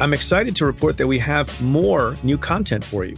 [0.00, 3.16] I'm excited to report that we have more new content for you.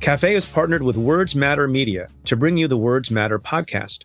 [0.00, 4.04] Cafe has partnered with Words Matter Media to bring you the Words Matter podcast,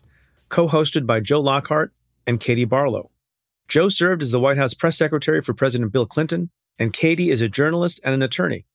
[0.50, 1.94] co hosted by Joe Lockhart
[2.26, 3.10] and Katie Barlow.
[3.68, 7.40] Joe served as the White House press secretary for President Bill Clinton, and Katie is
[7.40, 8.66] a journalist and an attorney.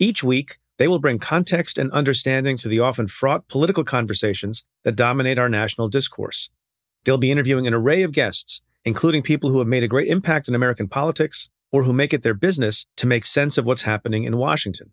[0.00, 4.96] Each week, they will bring context and understanding to the often fraught political conversations that
[4.96, 6.50] dominate our national discourse.
[7.04, 10.48] They'll be interviewing an array of guests, including people who have made a great impact
[10.48, 14.24] in American politics or who make it their business to make sense of what's happening
[14.24, 14.92] in Washington.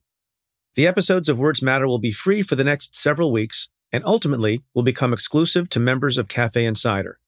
[0.75, 4.63] The episodes of Words Matter will be free for the next several weeks and ultimately
[4.73, 7.19] will become exclusive to members of Cafe Insider.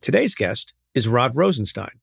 [0.00, 2.00] Today's guest is Rod Rosenstein.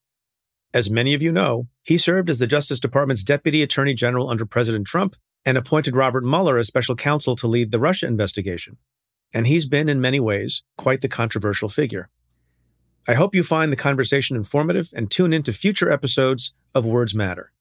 [0.73, 4.45] As many of you know, he served as the Justice Department's Deputy Attorney General under
[4.45, 8.77] President Trump and appointed Robert Mueller as special counsel to lead the Russia investigation.
[9.33, 12.09] And he's been, in many ways, quite the controversial figure.
[13.07, 17.51] I hope you find the conversation informative and tune into future episodes of Words Matter.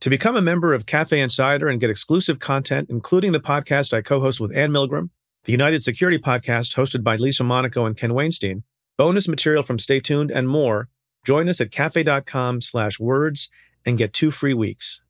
[0.00, 4.02] To become a member of Cafe Insider and get exclusive content, including the podcast I
[4.02, 5.08] co host with Anne Milgram,
[5.44, 8.62] the United Security podcast hosted by Lisa Monaco and Ken Wainstein,
[8.98, 10.88] bonus material from Stay Tuned, and more,
[11.24, 13.48] join us at cafe.com slash words
[13.86, 15.00] and get two free weeks.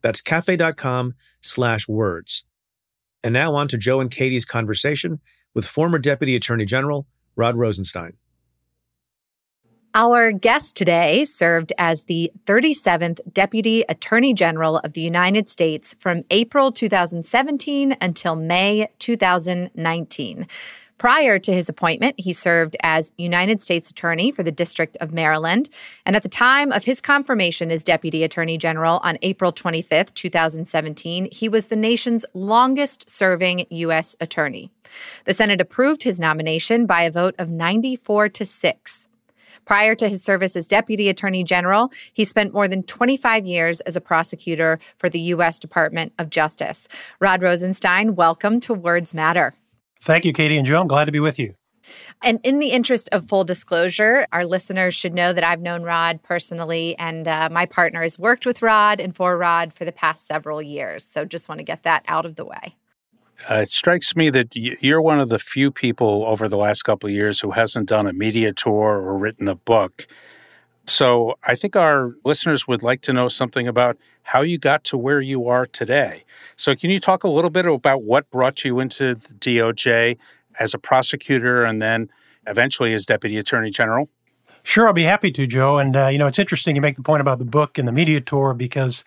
[0.00, 2.44] That's cafe.com slash words.
[3.24, 5.20] And now on to Joe and Katie's conversation
[5.54, 8.12] with former Deputy Attorney General Rod Rosenstein.
[9.94, 16.24] Our guest today served as the 37th Deputy Attorney General of the United States from
[16.30, 20.46] April 2017 until May 2019.
[20.96, 25.68] Prior to his appointment, he served as United States Attorney for the District of Maryland.
[26.06, 31.28] And at the time of his confirmation as Deputy Attorney General on April 25th, 2017,
[31.30, 34.16] he was the nation's longest serving U.S.
[34.20, 34.70] Attorney.
[35.26, 39.08] The Senate approved his nomination by a vote of 94 to 6.
[39.64, 43.96] Prior to his service as Deputy Attorney General, he spent more than 25 years as
[43.96, 45.58] a prosecutor for the U.S.
[45.58, 46.88] Department of Justice.
[47.20, 49.54] Rod Rosenstein, welcome to Words Matter.
[50.00, 50.80] Thank you, Katie and Joe.
[50.80, 51.54] I'm glad to be with you.
[52.22, 56.22] And in the interest of full disclosure, our listeners should know that I've known Rod
[56.22, 60.26] personally, and uh, my partner has worked with Rod and for Rod for the past
[60.26, 61.04] several years.
[61.04, 62.76] So just want to get that out of the way.
[63.50, 67.08] Uh, it strikes me that you're one of the few people over the last couple
[67.08, 70.06] of years who hasn't done a media tour or written a book.
[70.86, 74.98] So I think our listeners would like to know something about how you got to
[74.98, 76.24] where you are today.
[76.56, 80.18] So can you talk a little bit about what brought you into the DOJ
[80.58, 82.10] as a prosecutor and then
[82.46, 84.08] eventually as deputy attorney general?
[84.64, 85.78] Sure, I'll be happy to, Joe.
[85.78, 87.92] And uh, you know, it's interesting you make the point about the book and the
[87.92, 89.04] media tour because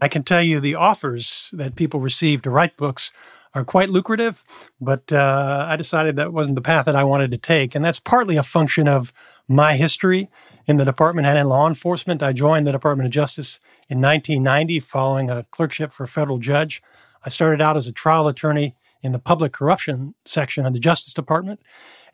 [0.00, 3.12] I can tell you the offers that people receive to write books
[3.54, 4.44] are quite lucrative,
[4.80, 7.74] but uh, I decided that wasn't the path that I wanted to take.
[7.74, 9.12] And that's partly a function of
[9.48, 10.28] my history
[10.66, 12.22] in the department and in law enforcement.
[12.22, 16.82] I joined the Department of Justice in 1990 following a clerkship for a federal judge.
[17.24, 21.14] I started out as a trial attorney in the public corruption section of the Justice
[21.14, 21.60] Department.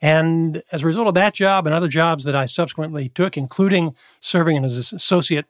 [0.01, 3.95] And as a result of that job and other jobs that I subsequently took, including
[4.19, 5.45] serving as an associate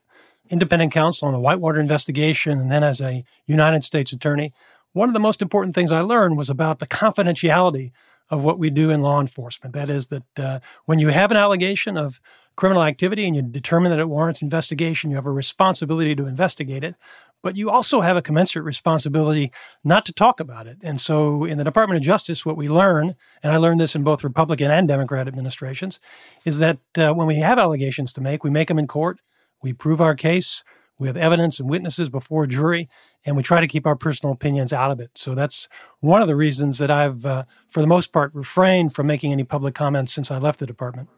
[0.48, 4.52] independent counsel on the Whitewater investigation and then as a United States attorney,
[4.96, 7.90] one of the most important things I learned was about the confidentiality
[8.30, 9.74] of what we do in law enforcement.
[9.74, 12.18] That is, that uh, when you have an allegation of
[12.56, 16.82] criminal activity and you determine that it warrants investigation, you have a responsibility to investigate
[16.82, 16.94] it,
[17.42, 19.52] but you also have a commensurate responsibility
[19.84, 20.78] not to talk about it.
[20.82, 24.02] And so in the Department of Justice, what we learn, and I learned this in
[24.02, 26.00] both Republican and Democrat administrations,
[26.46, 29.20] is that uh, when we have allegations to make, we make them in court,
[29.62, 30.64] we prove our case,
[30.98, 32.88] with evidence and witnesses before a jury,
[33.24, 35.10] and we try to keep our personal opinions out of it.
[35.14, 35.68] So that's
[36.00, 39.44] one of the reasons that I've, uh, for the most part, refrained from making any
[39.44, 41.08] public comments since I left the department.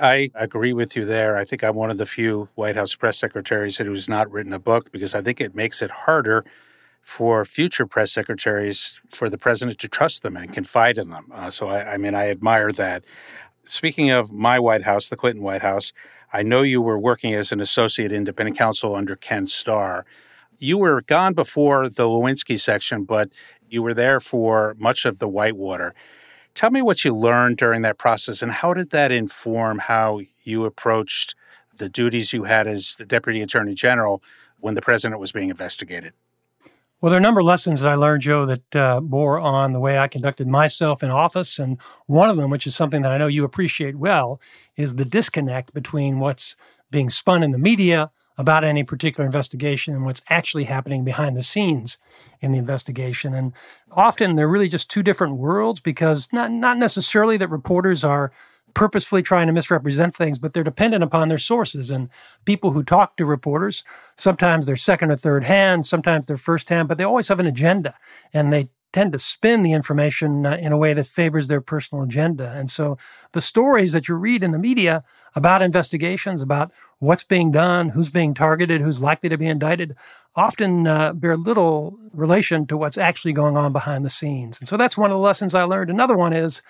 [0.00, 1.36] I agree with you there.
[1.36, 4.52] I think I'm one of the few White House press secretaries that who's not written
[4.52, 6.44] a book because I think it makes it harder
[7.00, 11.26] for future press secretaries for the president to trust them and confide in them.
[11.32, 13.04] Uh, so, I, I mean, I admire that.
[13.64, 15.92] Speaking of my White House, the Clinton White House,
[16.32, 20.06] I know you were working as an associate independent counsel under Ken Starr.
[20.58, 23.30] You were gone before the Lewinsky section, but
[23.68, 25.94] you were there for much of the Whitewater.
[26.54, 30.64] Tell me what you learned during that process and how did that inform how you
[30.64, 31.34] approached
[31.76, 34.22] the duties you had as the Deputy Attorney General
[34.58, 36.12] when the president was being investigated.
[37.02, 39.72] Well, there are a number of lessons that I learned, Joe, that uh, bore on
[39.72, 41.58] the way I conducted myself in office.
[41.58, 44.40] And one of them, which is something that I know you appreciate well,
[44.76, 46.54] is the disconnect between what's
[46.92, 51.42] being spun in the media about any particular investigation and what's actually happening behind the
[51.42, 51.98] scenes
[52.40, 53.34] in the investigation.
[53.34, 53.52] And
[53.90, 58.30] often they're really just two different worlds because not, not necessarily that reporters are
[58.74, 61.90] purposefully trying to misrepresent things, but they're dependent upon their sources.
[61.90, 62.08] And
[62.44, 63.84] people who talk to reporters,
[64.16, 67.46] sometimes they're second or third hand, sometimes they're first hand, but they always have an
[67.46, 67.94] agenda
[68.32, 72.04] and they tend to spin the information uh, in a way that favors their personal
[72.04, 72.52] agenda.
[72.52, 72.98] And so
[73.32, 75.02] the stories that you read in the media
[75.34, 79.96] about investigations, about what's being done, who's being targeted, who's likely to be indicted,
[80.34, 84.60] often uh, bear little relation to what's actually going on behind the scenes.
[84.60, 85.90] And so that's one of the lessons I learned.
[85.90, 86.62] Another one is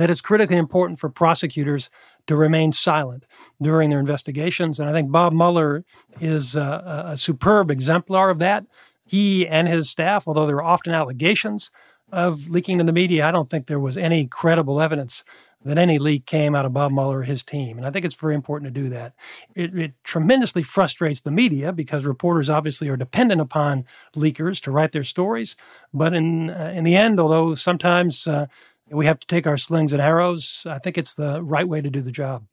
[0.00, 1.90] that it's critically important for prosecutors
[2.26, 3.26] to remain silent
[3.60, 4.80] during their investigations.
[4.80, 5.84] And I think Bob Mueller
[6.22, 8.64] is a, a superb exemplar of that.
[9.04, 11.70] He and his staff, although there were often allegations
[12.10, 15.22] of leaking to the media, I don't think there was any credible evidence
[15.66, 17.76] that any leak came out of Bob Mueller or his team.
[17.76, 19.12] And I think it's very important to do that.
[19.54, 23.84] It, it, tremendously frustrates the media because reporters obviously are dependent upon
[24.16, 25.56] leakers to write their stories.
[25.92, 28.46] But in, uh, in the end, although sometimes uh,
[28.90, 30.66] we have to take our slings and arrows.
[30.68, 32.44] I think it's the right way to do the job.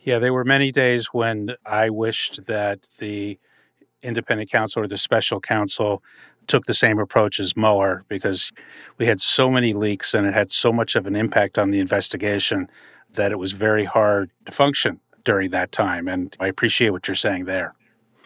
[0.00, 3.38] Yeah, there were many days when I wished that the
[4.02, 6.02] independent counsel or the special counsel
[6.46, 8.52] took the same approach as Mueller because
[8.96, 11.80] we had so many leaks and it had so much of an impact on the
[11.80, 12.68] investigation
[13.12, 16.08] that it was very hard to function during that time.
[16.08, 17.74] And I appreciate what you're saying there.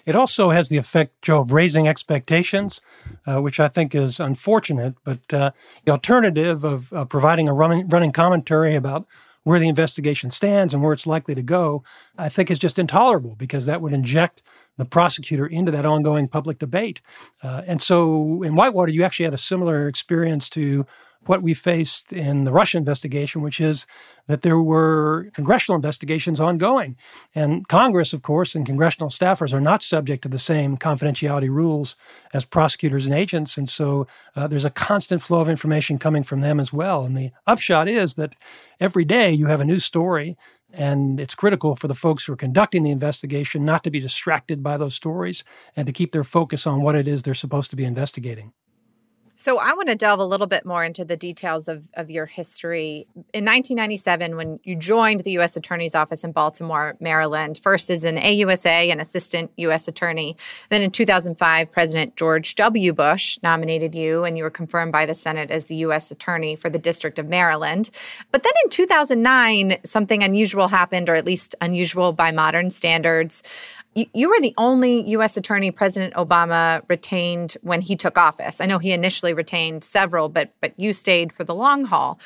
[0.04, 2.80] It also has the effect, Joe, of raising expectations,
[3.26, 4.94] uh, which I think is unfortunate.
[5.04, 5.50] But uh,
[5.84, 9.06] the alternative of uh, providing a running, running commentary about
[9.44, 11.82] where the investigation stands and where it's likely to go,
[12.16, 14.42] I think is just intolerable because that would inject
[14.76, 17.02] the prosecutor into that ongoing public debate.
[17.42, 20.86] Uh, and so in Whitewater, you actually had a similar experience to
[21.26, 23.86] what we faced in the Russia investigation, which is
[24.26, 26.96] that there were congressional investigations ongoing.
[27.34, 31.96] And Congress, of course, and congressional staffers are not subject to the same confidentiality rules
[32.34, 33.56] as prosecutors and agents.
[33.56, 37.04] And so uh, there's a constant flow of information coming from them as well.
[37.04, 38.34] And the upshot is that
[38.80, 40.36] every day you have a new story.
[40.74, 44.62] And it's critical for the folks who are conducting the investigation not to be distracted
[44.62, 45.44] by those stories
[45.76, 48.54] and to keep their focus on what it is they're supposed to be investigating.
[49.42, 52.26] So I want to delve a little bit more into the details of, of your
[52.26, 53.08] history.
[53.34, 55.56] In 1997, when you joined the U.S.
[55.56, 59.88] Attorney's Office in Baltimore, Maryland, first as an AUSA, an assistant U.S.
[59.88, 60.36] attorney.
[60.68, 62.92] Then in 2005, President George W.
[62.92, 66.12] Bush nominated you, and you were confirmed by the Senate as the U.S.
[66.12, 67.90] Attorney for the District of Maryland.
[68.30, 73.42] But then in 2009, something unusual happened, or at least unusual by modern standards
[73.94, 75.36] you were the only U.S.
[75.36, 78.60] attorney President Obama retained when he took office.
[78.60, 82.18] I know he initially retained several, but but you stayed for the long haul.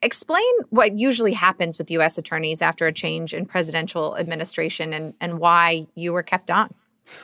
[0.00, 2.18] Explain what usually happens with U.S.
[2.18, 6.72] attorneys after a change in presidential administration and, and why you were kept on.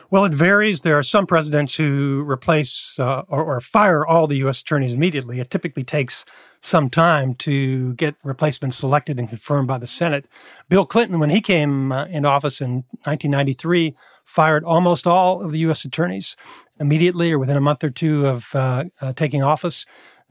[0.09, 0.81] Well, it varies.
[0.81, 4.61] There are some presidents who replace uh, or, or, fire all the U.S.
[4.61, 5.39] attorneys immediately.
[5.39, 6.25] It typically takes
[6.61, 10.27] some time to get replacements selected and confirmed by the Senate.
[10.69, 15.59] Bill Clinton, when he came uh, in office in 1993, fired almost all of the
[15.59, 15.85] U.S.
[15.85, 16.35] attorneys
[16.79, 19.85] immediately or within a month or two of uh, uh taking office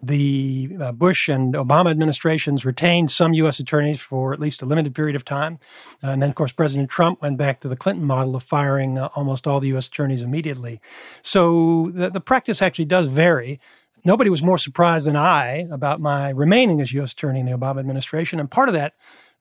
[0.06, 3.58] the uh, Bush and Obama administrations retained some U.S.
[3.58, 5.58] attorneys for at least a limited period of time.
[6.02, 8.98] Uh, and then, of course, President Trump went back to the Clinton model of firing
[8.98, 9.88] uh, almost all the U.S.
[9.88, 10.80] attorneys immediately.
[11.22, 13.60] So the, the practice actually does vary.
[14.04, 17.12] Nobody was more surprised than I about my remaining as U.S.
[17.12, 18.38] attorney in the Obama administration.
[18.40, 18.94] And part of that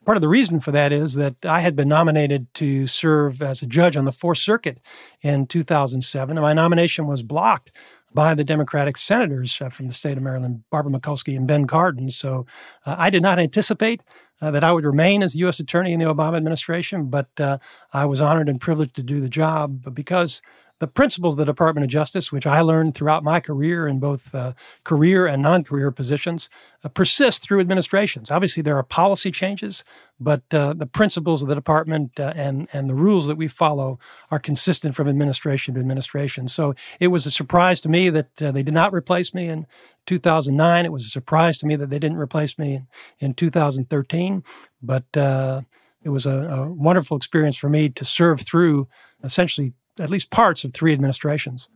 [0.05, 3.61] Part of the reason for that is that I had been nominated to serve as
[3.61, 4.79] a judge on the Fourth Circuit
[5.21, 7.71] in 2007, and my nomination was blocked
[8.13, 12.11] by the Democratic senators uh, from the state of Maryland, Barbara Mikulski and Ben Cardin.
[12.11, 12.45] So
[12.85, 14.01] uh, I did not anticipate
[14.41, 15.59] uh, that I would remain as the U.S.
[15.59, 17.57] Attorney in the Obama administration, but uh,
[17.91, 19.93] I was honored and privileged to do the job.
[19.93, 20.41] Because
[20.83, 24.35] the principles of the Department of Justice, which I learned throughout my career in both
[24.35, 24.51] uh,
[24.83, 26.49] career and non career positions,
[26.83, 28.29] uh, persist through administrations.
[28.29, 29.85] Obviously, there are policy changes,
[30.19, 33.97] but uh, the principles of the department uh, and, and the rules that we follow
[34.29, 36.49] are consistent from administration to administration.
[36.49, 39.65] So it was a surprise to me that uh, they did not replace me in
[40.05, 40.85] 2009.
[40.85, 42.87] It was a surprise to me that they didn't replace me in,
[43.19, 44.43] in 2013.
[44.81, 45.61] But uh,
[46.03, 48.89] it was a, a wonderful experience for me to serve through
[49.23, 51.69] essentially at least parts of three administrations.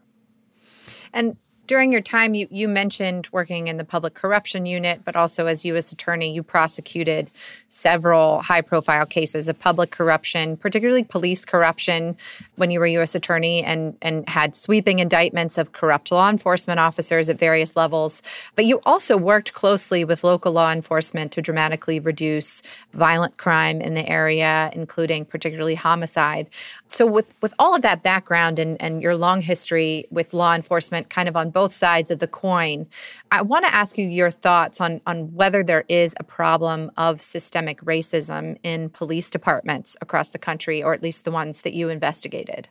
[1.13, 5.45] And during your time, you, you mentioned working in the public corruption unit, but also
[5.45, 5.91] as U.S.
[5.91, 7.29] Attorney, you prosecuted
[7.69, 12.15] several high profile cases of public corruption, particularly police corruption,
[12.55, 13.13] when you were U.S.
[13.13, 18.21] Attorney and, and had sweeping indictments of corrupt law enforcement officers at various levels.
[18.55, 23.93] But you also worked closely with local law enforcement to dramatically reduce violent crime in
[23.93, 26.47] the area, including particularly homicide.
[26.88, 31.09] So, with, with all of that background and, and your long history with law enforcement
[31.09, 32.85] kind of on both sides of the coin.
[33.31, 37.23] I want to ask you your thoughts on, on whether there is a problem of
[37.23, 41.89] systemic racism in police departments across the country, or at least the ones that you
[41.89, 42.69] investigated.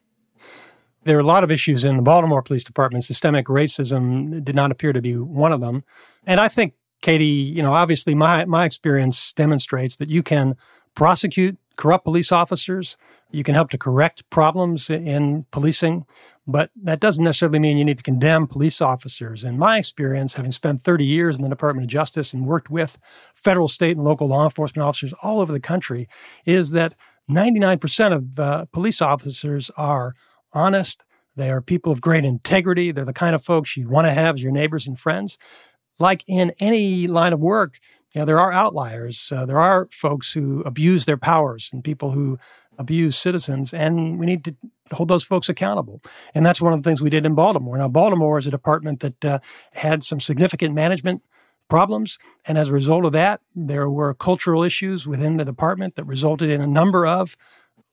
[1.02, 3.04] There are a lot of issues in the Baltimore Police Department.
[3.04, 5.82] Systemic racism did not appear to be one of them.
[6.24, 7.24] And I think, Katie,
[7.56, 10.54] you know, obviously my, my experience demonstrates that you can
[10.94, 12.96] prosecute corrupt police officers.
[13.30, 16.06] You can help to correct problems in policing,
[16.46, 19.44] but that doesn't necessarily mean you need to condemn police officers.
[19.44, 22.98] In my experience, having spent 30 years in the Department of Justice and worked with
[23.34, 26.08] federal, state, and local law enforcement officers all over the country,
[26.44, 26.94] is that
[27.30, 30.14] 99% of uh, police officers are
[30.52, 31.04] honest.
[31.34, 32.92] They are people of great integrity.
[32.92, 35.38] They're the kind of folks you want to have as your neighbors and friends.
[35.98, 37.78] Like in any line of work,
[38.20, 39.30] know, there are outliers.
[39.34, 42.38] Uh, there are folks who abuse their powers and people who
[42.78, 44.54] abuse citizens, and we need to
[44.92, 46.02] hold those folks accountable.
[46.34, 47.78] And that's one of the things we did in Baltimore.
[47.78, 49.38] Now, Baltimore is a department that uh,
[49.74, 51.22] had some significant management
[51.68, 52.18] problems.
[52.46, 56.50] And as a result of that, there were cultural issues within the department that resulted
[56.50, 57.36] in a number of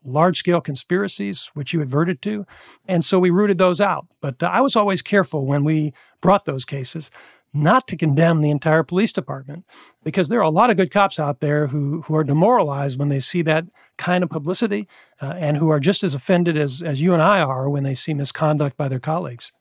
[0.06, 2.46] large scale conspiracies, which you adverted to.
[2.88, 4.08] And so we rooted those out.
[4.22, 7.10] But uh, I was always careful when we brought those cases
[7.54, 9.66] not to condemn the entire police department
[10.04, 13.10] because there are a lot of good cops out there who, who are demoralized when
[13.10, 13.66] they see that
[13.98, 14.88] kind of publicity
[15.22, 17.96] uh, and who are just as offended as, as you and I are when they
[17.96, 19.52] see misconduct by their colleagues.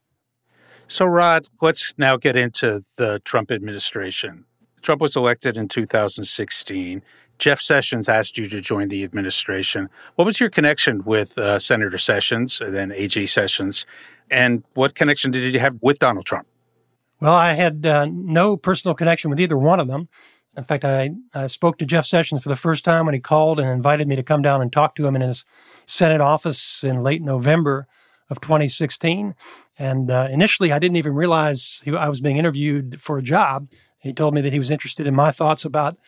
[0.89, 4.45] So, Rod, let's now get into the Trump administration.
[4.83, 7.03] Trump was elected in 2016.
[7.39, 9.89] Jeff Sessions asked you to join the administration.
[10.17, 13.87] What was your connection with uh, Senator Sessions and then AG Sessions?
[14.31, 16.47] And what connection did you have with Donald Trump?
[17.23, 20.09] Well, I had uh, no personal connection with either one of them.
[20.57, 23.61] In fact, I, I, spoke to Jeff Sessions for the first time when he called
[23.61, 25.45] and invited me to come down and talk to him in his
[25.87, 27.87] Senate office in late November
[28.29, 29.37] of 2016.
[29.79, 33.71] And uh, initially, I didn't even realize he, I was being interviewed for a job.
[34.01, 35.99] He told me that he was interested in my thoughts about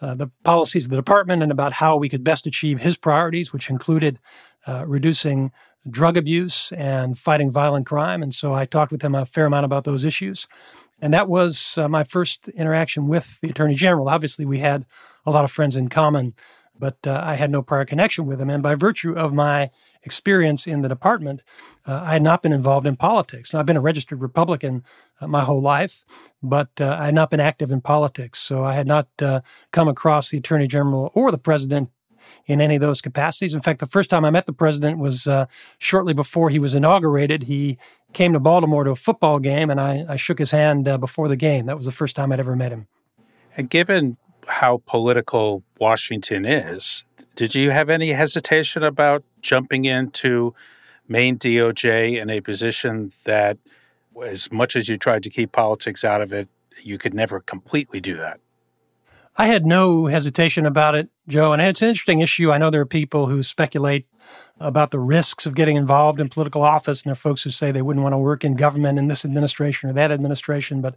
[0.00, 3.52] uh, the policies of the department and about how we could best achieve his priorities,
[3.52, 4.18] which included
[4.66, 5.52] uh, reducing
[5.90, 8.22] drug abuse and fighting violent crime.
[8.22, 10.48] And so I talked with him a fair amount about those issues.
[11.00, 14.08] And that was uh, my first interaction with the Attorney General.
[14.08, 14.86] Obviously, we had
[15.26, 16.34] a lot of friends in common,
[16.78, 18.48] but uh, I had no prior connection with him.
[18.48, 19.70] And by virtue of my
[20.02, 21.42] experience in the department,
[21.86, 23.52] uh, I had not been involved in politics.
[23.52, 24.82] Now, I've been a registered Republican
[25.20, 26.04] uh, my whole life,
[26.42, 28.38] but uh, I had not been active in politics.
[28.38, 29.40] So I had not uh,
[29.72, 31.90] come across the Attorney General or the President
[32.46, 33.54] in any of those capacities.
[33.54, 35.46] In fact, the first time I met the president was uh,
[35.78, 37.44] shortly before he was inaugurated.
[37.44, 37.78] He
[38.12, 41.28] came to Baltimore to a football game, and I, I shook his hand uh, before
[41.28, 41.66] the game.
[41.66, 42.86] That was the first time I'd ever met him.
[43.56, 44.16] And given
[44.46, 47.04] how political Washington is,
[47.34, 50.54] did you have any hesitation about jumping into
[51.08, 53.58] Main DOJ in a position that,
[54.24, 56.48] as much as you tried to keep politics out of it,
[56.82, 58.40] you could never completely do that?
[59.36, 61.52] I had no hesitation about it, Joe.
[61.52, 62.52] And it's an interesting issue.
[62.52, 64.06] I know there are people who speculate
[64.60, 67.72] about the risks of getting involved in political office, and there are folks who say
[67.72, 70.80] they wouldn't want to work in government in this administration or that administration.
[70.80, 70.94] But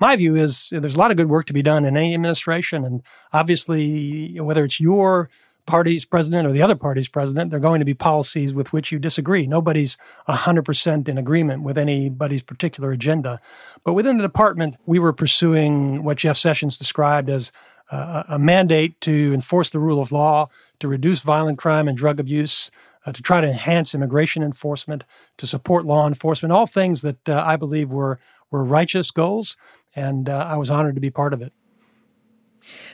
[0.00, 2.84] my view is there's a lot of good work to be done in any administration.
[2.84, 5.28] And obviously, whether it's your
[5.68, 8.90] party's president or the other party's president, there are going to be policies with which
[8.90, 9.46] you disagree.
[9.46, 13.38] Nobody's 100% in agreement with anybody's particular agenda.
[13.84, 17.52] But within the department, we were pursuing what Jeff Sessions described as
[17.92, 20.48] a, a mandate to enforce the rule of law,
[20.80, 22.70] to reduce violent crime and drug abuse,
[23.04, 25.04] uh, to try to enhance immigration enforcement,
[25.36, 28.18] to support law enforcement, all things that uh, I believe were,
[28.50, 29.58] were righteous goals.
[29.94, 31.52] And uh, I was honored to be part of it.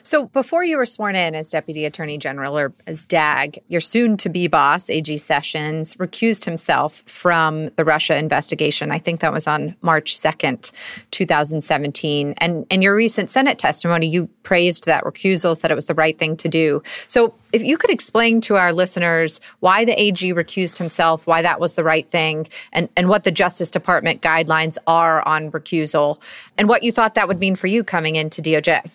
[0.02, 4.16] So before you were sworn in as Deputy Attorney General or as DAG, your soon
[4.18, 8.90] to be boss, AG Sessions, recused himself from the Russia investigation.
[8.90, 10.72] I think that was on March 2nd,
[11.10, 12.34] 2017.
[12.38, 16.18] And in your recent Senate testimony, you praised that recusal, said it was the right
[16.18, 16.82] thing to do.
[17.08, 21.60] So if you could explain to our listeners why the AG recused himself, why that
[21.60, 26.20] was the right thing, and, and what the Justice Department guidelines are on recusal,
[26.58, 28.90] and what you thought that would mean for you coming into DOJ.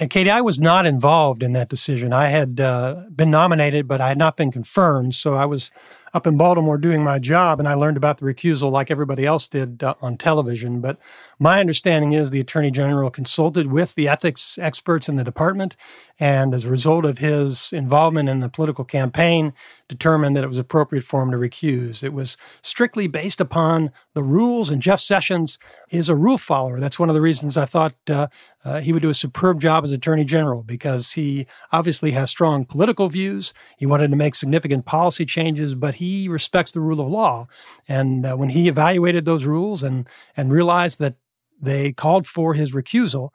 [0.00, 2.14] And Katie, I was not involved in that decision.
[2.14, 5.14] I had uh, been nominated, but I had not been confirmed.
[5.14, 5.70] So I was
[6.12, 9.48] up in Baltimore doing my job, and I learned about the recusal like everybody else
[9.48, 10.80] did uh, on television.
[10.80, 10.98] But
[11.38, 15.76] my understanding is the Attorney General consulted with the ethics experts in the department,
[16.18, 19.52] and as a result of his involvement in the political campaign,
[19.88, 22.02] determined that it was appropriate for him to recuse.
[22.02, 25.58] It was strictly based upon the rules, and Jeff Sessions
[25.90, 26.80] is a rule follower.
[26.80, 28.28] That's one of the reasons I thought uh,
[28.64, 32.64] uh, he would do a superb job as Attorney General because he obviously has strong
[32.64, 33.54] political views.
[33.78, 37.46] He wanted to make significant policy changes, but he respects the rule of law.
[37.88, 41.14] And uh, when he evaluated those rules and and realized that
[41.60, 43.30] they called for his recusal,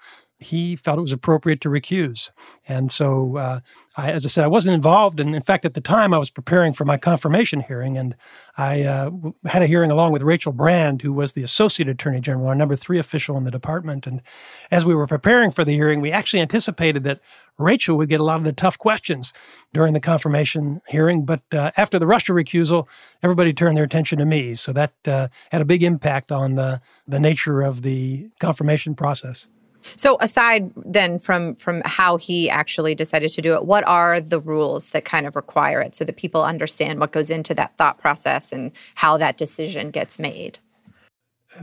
[0.46, 2.32] he felt it was appropriate to recuse.
[2.68, 3.60] And so, uh,
[3.98, 5.20] I, as I said, I wasn't involved.
[5.20, 8.16] And in fact, at the time, I was preparing for my confirmation hearing, and
[8.58, 9.12] I uh,
[9.46, 12.76] had a hearing along with Rachel Brand, who was the Associate Attorney General, our number
[12.76, 14.06] three official in the department.
[14.06, 14.22] And
[14.70, 17.22] as we were preparing for the hearing, we actually anticipated that
[17.58, 19.34] Rachel would get a lot of the tough questions
[19.74, 21.26] during the confirmation hearing.
[21.26, 22.88] But uh, after the Russia recusal,
[23.24, 24.56] everybody turned their attention to me.
[24.56, 29.48] So that uh, had a big impact on the, the nature of the confirmation process.
[29.96, 34.40] So aside then from from how he actually decided to do it, what are the
[34.40, 37.98] rules that kind of require it so that people understand what goes into that thought
[37.98, 40.60] process and how that decision gets made?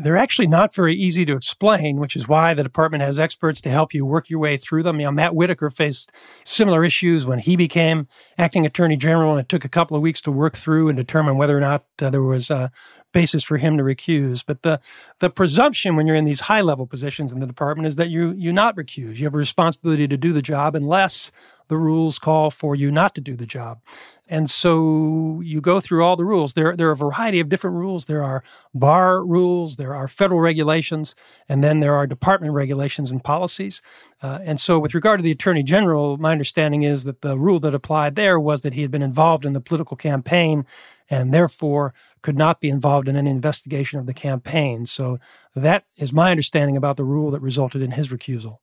[0.03, 3.69] They're actually not very easy to explain, which is why the department has experts to
[3.69, 5.01] help you work your way through them.
[5.01, 6.13] You know, Matt Whitaker faced
[6.45, 8.07] similar issues when he became
[8.39, 11.37] acting attorney general, and it took a couple of weeks to work through and determine
[11.37, 12.71] whether or not uh, there was a
[13.13, 14.45] basis for him to recuse.
[14.47, 14.81] But the
[15.19, 18.33] the presumption when you're in these high level positions in the department is that you
[18.33, 19.17] you not recuse.
[19.17, 21.31] You have a responsibility to do the job unless
[21.73, 23.81] the rules call for you not to do the job.
[24.29, 26.53] And so you go through all the rules.
[26.53, 28.05] There, there are a variety of different rules.
[28.05, 31.15] There are bar rules, there are federal regulations,
[31.49, 33.81] and then there are department regulations and policies.
[34.23, 37.59] Uh, and so, with regard to the Attorney General, my understanding is that the rule
[37.61, 40.67] that applied there was that he had been involved in the political campaign
[41.09, 44.85] and therefore could not be involved in any investigation of the campaign.
[44.85, 45.19] So,
[45.55, 48.59] that is my understanding about the rule that resulted in his recusal.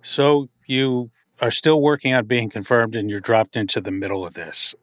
[0.00, 1.10] So, you
[1.40, 4.74] are still working on being confirmed and you're dropped into the middle of this.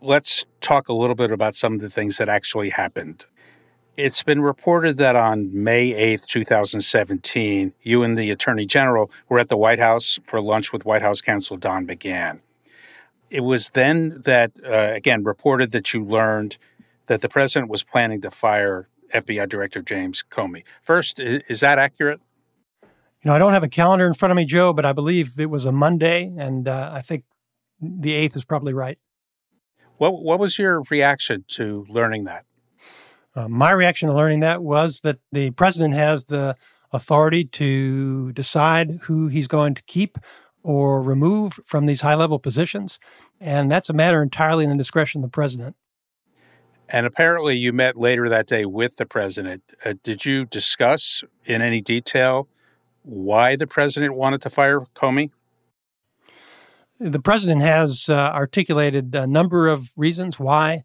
[0.00, 3.24] Let's talk a little bit about some of the things that actually happened.
[3.96, 9.48] It's been reported that on May 8th, 2017, you and the Attorney General were at
[9.48, 12.38] the White House for lunch with White House counsel Don McGahn.
[13.28, 16.58] It was then that, uh, again, reported that you learned
[17.06, 20.62] that the president was planning to fire FBI Director James Comey.
[20.82, 22.20] First, is, is that accurate?
[23.22, 25.40] You know, I don't have a calendar in front of me, Joe, but I believe
[25.40, 27.24] it was a Monday, and uh, I think
[27.80, 28.98] the 8th is probably right.
[29.96, 32.44] What, what was your reaction to learning that?
[33.34, 36.56] Uh, my reaction to learning that was that the president has the
[36.92, 40.18] authority to decide who he's going to keep
[40.62, 43.00] or remove from these high level positions.
[43.40, 45.76] And that's a matter entirely in the discretion of the president.
[46.88, 49.62] And apparently, you met later that day with the president.
[49.84, 52.48] Uh, did you discuss in any detail
[53.08, 55.30] why the president wanted to fire Comey?
[57.00, 60.82] The president has uh, articulated a number of reasons why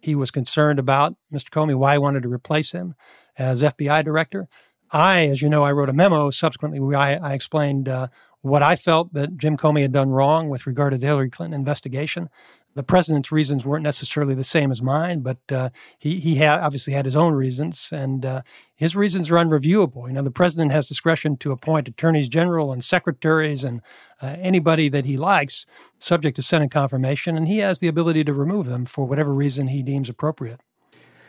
[0.00, 1.50] he was concerned about Mr.
[1.50, 2.94] Comey, why he wanted to replace him
[3.36, 4.46] as FBI director.
[4.92, 8.08] I, as you know, I wrote a memo subsequently where I, I explained uh,
[8.42, 11.58] what I felt that Jim Comey had done wrong with regard to the Hillary Clinton
[11.58, 12.28] investigation
[12.74, 16.92] the president's reasons weren't necessarily the same as mine, but uh, he he had, obviously
[16.92, 18.42] had his own reasons, and uh,
[18.74, 20.06] his reasons are unreviewable.
[20.06, 23.80] You know, the president has discretion to appoint attorneys general and secretaries and
[24.20, 25.66] uh, anybody that he likes,
[25.98, 29.68] subject to Senate confirmation, and he has the ability to remove them for whatever reason
[29.68, 30.60] he deems appropriate.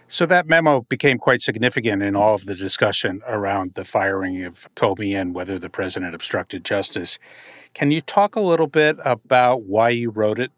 [0.07, 4.69] So that memo became quite significant in all of the discussion around the firing of
[4.75, 7.17] Comey and whether the president obstructed justice.
[7.73, 10.51] Can you talk a little bit about why you wrote it?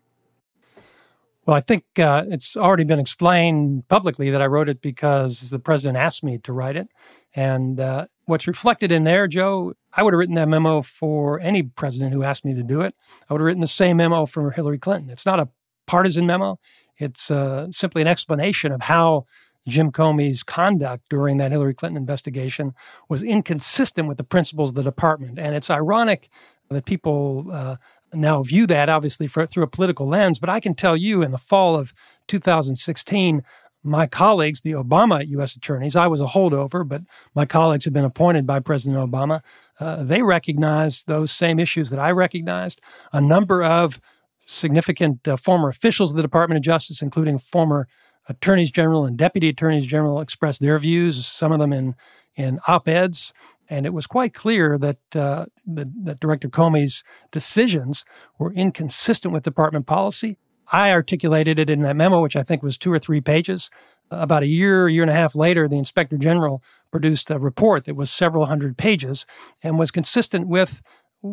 [1.47, 5.59] Well, I think uh, it's already been explained publicly that I wrote it because the
[5.59, 6.89] president asked me to write it.
[7.33, 11.63] And uh, what's reflected in there, Joe, I would have written that memo for any
[11.63, 12.95] president who asked me to do it.
[13.29, 15.09] I would have written the same memo for Hillary Clinton.
[15.09, 15.47] It's not a
[15.85, 16.59] partisan memo,
[16.97, 19.25] it's uh, simply an explanation of how
[19.65, 22.73] Jim Comey's conduct during that Hillary Clinton investigation
[23.07, 25.39] was inconsistent with the principles of the department.
[25.39, 26.27] And it's ironic
[26.69, 27.77] that people uh,
[28.13, 30.39] now view that obviously for, through a political lens.
[30.39, 31.93] But I can tell you in the fall of
[32.27, 33.43] 2016,
[33.83, 35.55] my colleagues, the Obama U.S.
[35.55, 37.03] attorneys, I was a holdover, but
[37.35, 39.41] my colleagues had been appointed by President Obama.
[39.79, 42.81] Uh, they recognized those same issues that I recognized.
[43.13, 44.01] A number of
[44.39, 47.87] significant uh, former officials of the Department of Justice, including former
[48.29, 51.95] attorneys general and deputy attorneys general, expressed their views, some of them in,
[52.35, 53.33] in op eds.
[53.69, 58.05] And it was quite clear that, uh, that, Director Comey's decisions
[58.39, 60.37] were inconsistent with department policy.
[60.71, 63.69] I articulated it in that memo, which I think was two or three pages.
[64.09, 67.95] About a year, year and a half later, the inspector general produced a report that
[67.95, 69.25] was several hundred pages
[69.61, 70.81] and was consistent with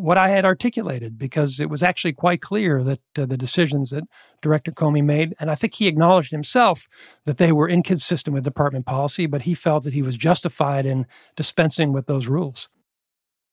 [0.01, 4.03] what I had articulated because it was actually quite clear that uh, the decisions that
[4.41, 6.87] Director Comey made, and I think he acknowledged himself
[7.25, 11.05] that they were inconsistent with department policy, but he felt that he was justified in
[11.35, 12.69] dispensing with those rules.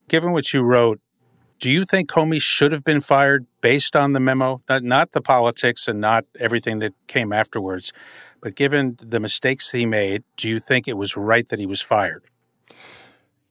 [0.08, 1.00] Given what you wrote,
[1.58, 4.62] do you think Comey should have been fired based on the memo?
[4.68, 7.92] Not, not the politics and not everything that came afterwards,
[8.40, 11.80] but given the mistakes he made, do you think it was right that he was
[11.80, 12.24] fired?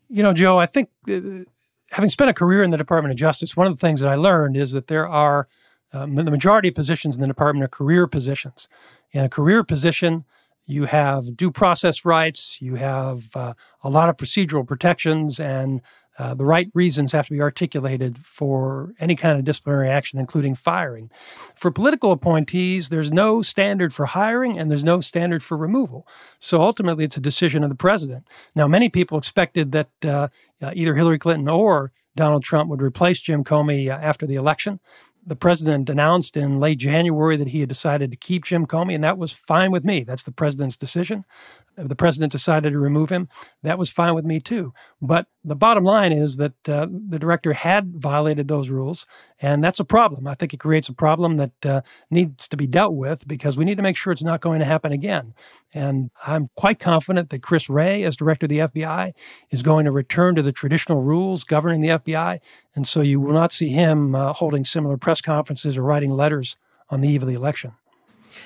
[0.09, 1.45] You know, Joe, I think uh,
[1.91, 4.15] having spent a career in the Department of Justice, one of the things that I
[4.15, 5.47] learned is that there are
[5.93, 8.69] um, the majority of positions in the department are career positions.
[9.11, 10.23] In a career position,
[10.65, 15.81] you have due process rights, you have uh, a lot of procedural protections, and
[16.19, 20.55] uh, the right reasons have to be articulated for any kind of disciplinary action, including
[20.55, 21.09] firing.
[21.55, 26.07] For political appointees, there's no standard for hiring and there's no standard for removal.
[26.39, 28.27] So ultimately, it's a decision of the president.
[28.55, 30.27] Now, many people expected that uh,
[30.61, 34.79] uh either Hillary Clinton or Donald Trump would replace Jim Comey uh, after the election
[35.25, 39.03] the president announced in late January that he had decided to keep Jim Comey, and
[39.03, 40.03] that was fine with me.
[40.03, 41.25] That's the president's decision.
[41.77, 43.29] If the president decided to remove him,
[43.63, 44.73] that was fine with me too.
[45.01, 49.07] But the bottom line is that uh, the director had violated those rules,
[49.41, 50.27] and that's a problem.
[50.27, 53.65] I think it creates a problem that uh, needs to be dealt with because we
[53.65, 55.33] need to make sure it's not going to happen again.
[55.73, 59.13] And I'm quite confident that Chris Wray, as director of the FBI,
[59.49, 62.39] is going to return to the traditional rules governing the FBI.
[62.75, 66.57] And so you will not see him uh, holding similar press conferences or writing letters
[66.89, 67.73] on the eve of the election.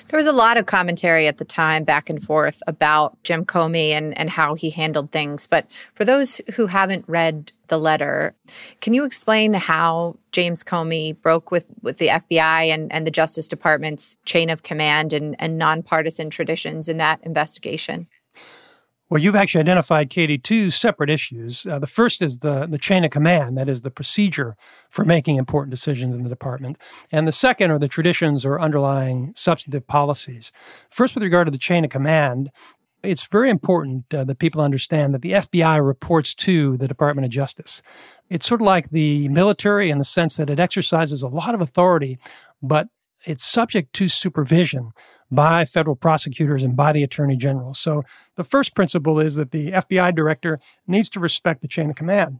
[0.08, 3.90] There was a lot of commentary at the time back and forth about Jim Comey
[3.90, 5.46] and, and how he handled things.
[5.46, 8.34] But for those who haven't read the letter,
[8.80, 13.48] can you explain how James Comey broke with, with the FBI and, and the Justice
[13.48, 18.06] Department's chain of command and, and nonpartisan traditions in that investigation?
[19.08, 21.64] Well, you've actually identified, Katie, two separate issues.
[21.64, 24.56] Uh, the first is the, the chain of command, that is, the procedure
[24.90, 26.76] for making important decisions in the department.
[27.12, 30.50] And the second are the traditions or underlying substantive policies.
[30.90, 32.50] First, with regard to the chain of command,
[33.04, 37.30] it's very important uh, that people understand that the FBI reports to the Department of
[37.30, 37.82] Justice.
[38.28, 41.60] It's sort of like the military in the sense that it exercises a lot of
[41.60, 42.18] authority,
[42.60, 42.88] but
[43.26, 44.92] it's subject to supervision
[45.30, 47.74] by federal prosecutors and by the attorney general.
[47.74, 48.04] So
[48.36, 52.38] the first principle is that the FBI director needs to respect the chain of command.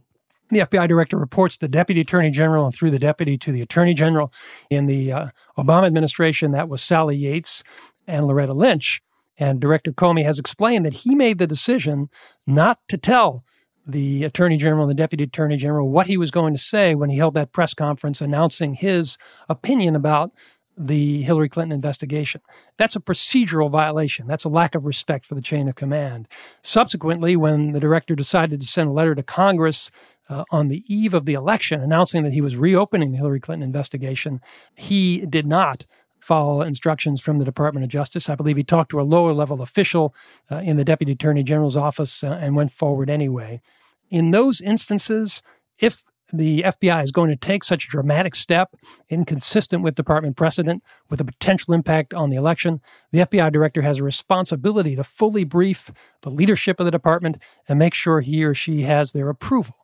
[0.49, 3.93] The FBI director reports the deputy attorney general and through the deputy to the attorney
[3.93, 4.31] general.
[4.69, 7.63] In the uh, Obama administration, that was Sally Yates
[8.07, 9.01] and Loretta Lynch.
[9.37, 12.09] And Director Comey has explained that he made the decision
[12.47, 13.43] not to tell
[13.85, 17.09] the attorney general and the deputy attorney general what he was going to say when
[17.09, 20.31] he held that press conference announcing his opinion about
[20.77, 22.41] the Hillary Clinton investigation.
[22.77, 24.27] That's a procedural violation.
[24.27, 26.27] That's a lack of respect for the chain of command.
[26.61, 29.89] Subsequently, when the director decided to send a letter to Congress
[30.29, 33.65] uh, on the eve of the election announcing that he was reopening the Hillary Clinton
[33.65, 34.39] investigation,
[34.75, 35.85] he did not
[36.19, 38.29] follow instructions from the Department of Justice.
[38.29, 40.13] I believe he talked to a lower level official
[40.51, 43.61] uh, in the Deputy Attorney General's office uh, and went forward anyway.
[44.09, 45.41] In those instances,
[45.79, 48.75] if the FBI is going to take such a dramatic step,
[49.09, 53.99] inconsistent with department precedent, with a potential impact on the election, the FBI director has
[53.99, 58.53] a responsibility to fully brief the leadership of the department and make sure he or
[58.53, 59.75] she has their approval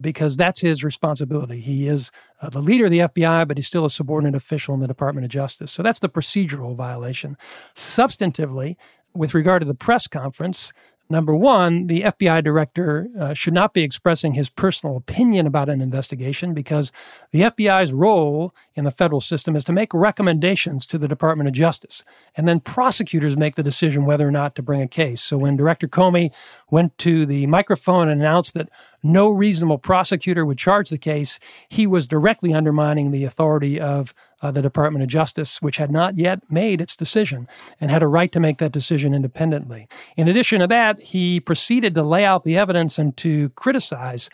[0.00, 1.60] because that's his responsibility.
[1.60, 2.10] He is
[2.40, 5.24] uh, the leader of the FBI, but he's still a subordinate official in the Department
[5.24, 5.70] of Justice.
[5.70, 7.36] So that's the procedural violation.
[7.74, 8.76] Substantively,
[9.14, 10.72] with regard to the press conference,
[11.10, 15.82] Number one, the FBI director uh, should not be expressing his personal opinion about an
[15.82, 16.90] investigation because
[17.32, 21.54] the FBI's role in the federal system is to make recommendations to the Department of
[21.54, 22.02] Justice.
[22.34, 25.20] And then prosecutors make the decision whether or not to bring a case.
[25.20, 26.32] So when Director Comey
[26.70, 28.70] went to the microphone and announced that
[29.02, 31.38] no reasonable prosecutor would charge the case,
[31.68, 36.16] he was directly undermining the authority of uh, the Department of Justice, which had not
[36.16, 37.48] yet made its decision
[37.80, 39.88] and had a right to make that decision independently.
[40.16, 44.28] In addition to that, he proceeded to lay out the evidence and to criticize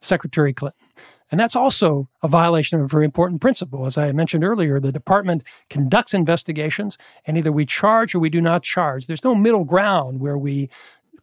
[0.00, 0.88] Secretary Clinton.
[1.30, 3.86] And that's also a violation of a very important principle.
[3.86, 8.42] As I mentioned earlier, the department conducts investigations, and either we charge or we do
[8.42, 9.06] not charge.
[9.06, 10.68] There's no middle ground where we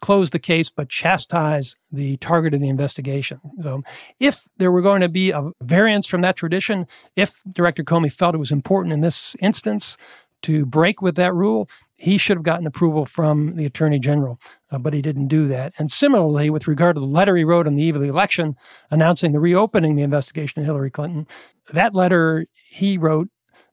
[0.01, 3.39] close the case but chastise the target of the investigation.
[3.61, 3.83] So,
[4.19, 6.85] if there were going to be a variance from that tradition,
[7.15, 9.97] if Director Comey felt it was important in this instance
[10.41, 14.39] to break with that rule, he should have gotten approval from the Attorney General,
[14.71, 15.73] uh, but he didn't do that.
[15.77, 18.55] And similarly, with regard to the letter he wrote on the eve of the election
[18.89, 21.27] announcing the reopening the investigation of Hillary Clinton,
[21.73, 23.29] that letter he wrote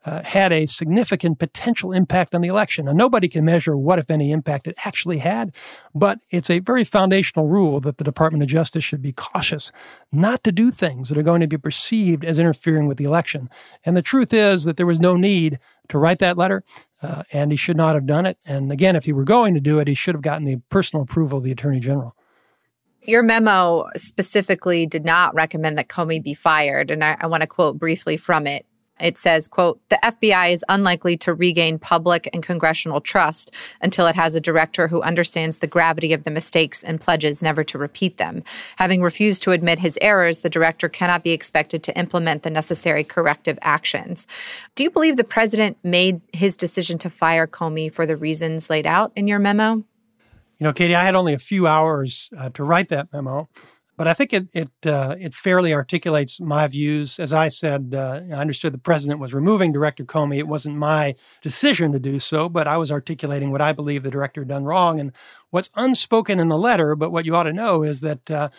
[0.06, 2.84] uh, had a significant potential impact on the election.
[2.84, 5.54] Now, nobody can measure what, if any, impact it actually had,
[5.94, 9.72] but it's a very foundational rule that the Department of Justice should be cautious
[10.12, 13.50] not to do things that are going to be perceived as interfering with the election.
[13.84, 16.62] And the truth is that there was no need to write that letter,
[17.02, 18.38] uh, and he should not have done it.
[18.46, 21.02] And again, if he were going to do it, he should have gotten the personal
[21.02, 22.14] approval of the Attorney General.
[23.02, 27.46] Your memo specifically did not recommend that Comey be fired, and I, I want to
[27.46, 28.66] quote briefly from it.
[29.00, 34.16] It says, quote, the FBI is unlikely to regain public and congressional trust until it
[34.16, 38.16] has a director who understands the gravity of the mistakes and pledges never to repeat
[38.16, 38.42] them.
[38.76, 43.04] Having refused to admit his errors, the director cannot be expected to implement the necessary
[43.04, 44.26] corrective actions.
[44.74, 48.86] Do you believe the president made his decision to fire Comey for the reasons laid
[48.86, 49.84] out in your memo?
[50.58, 53.50] You know, Katie, I had only a few hours uh, to write that memo,
[53.96, 57.18] but I think it it uh, it fairly articulates my views.
[57.18, 60.38] As I said, uh, I understood the president was removing Director Comey.
[60.38, 64.10] It wasn't my decision to do so, but I was articulating what I believe the
[64.10, 65.00] director had done wrong.
[65.00, 65.12] And
[65.50, 68.50] what's unspoken in the letter, but what you ought to know is that uh,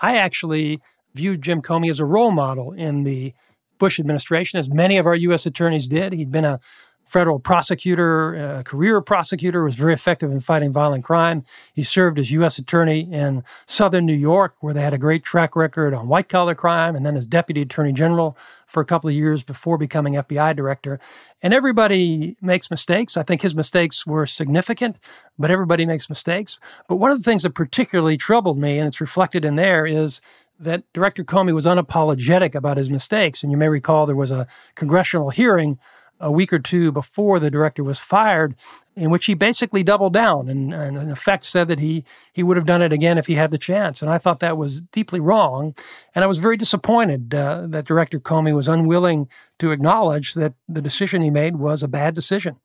[0.00, 0.80] I actually
[1.14, 3.34] viewed Jim Comey as a role model in the
[3.78, 5.44] Bush administration, as many of our U.S.
[5.44, 6.14] attorneys did.
[6.14, 6.60] He'd been a
[7.06, 11.44] federal prosecutor, a career prosecutor, was very effective in fighting violent crime.
[11.72, 12.58] He served as U.S.
[12.58, 16.54] attorney in southern New York, where they had a great track record on white collar
[16.54, 20.56] crime, and then as deputy attorney general for a couple of years before becoming FBI
[20.56, 20.98] director.
[21.40, 23.16] And everybody makes mistakes.
[23.16, 24.96] I think his mistakes were significant,
[25.38, 26.58] but everybody makes mistakes.
[26.88, 30.20] But one of the things that particularly troubled me, and it's reflected in there, is
[30.58, 33.42] that Director Comey was unapologetic about his mistakes.
[33.42, 35.78] And you may recall there was a congressional hearing
[36.20, 38.54] a week or two before the director was fired,
[38.94, 42.56] in which he basically doubled down and, and, in effect said that he he would
[42.56, 44.02] have done it again if he had the chance.
[44.02, 45.74] And I thought that was deeply wrong,
[46.14, 50.82] and I was very disappointed uh, that Director Comey was unwilling to acknowledge that the
[50.82, 52.56] decision he made was a bad decision.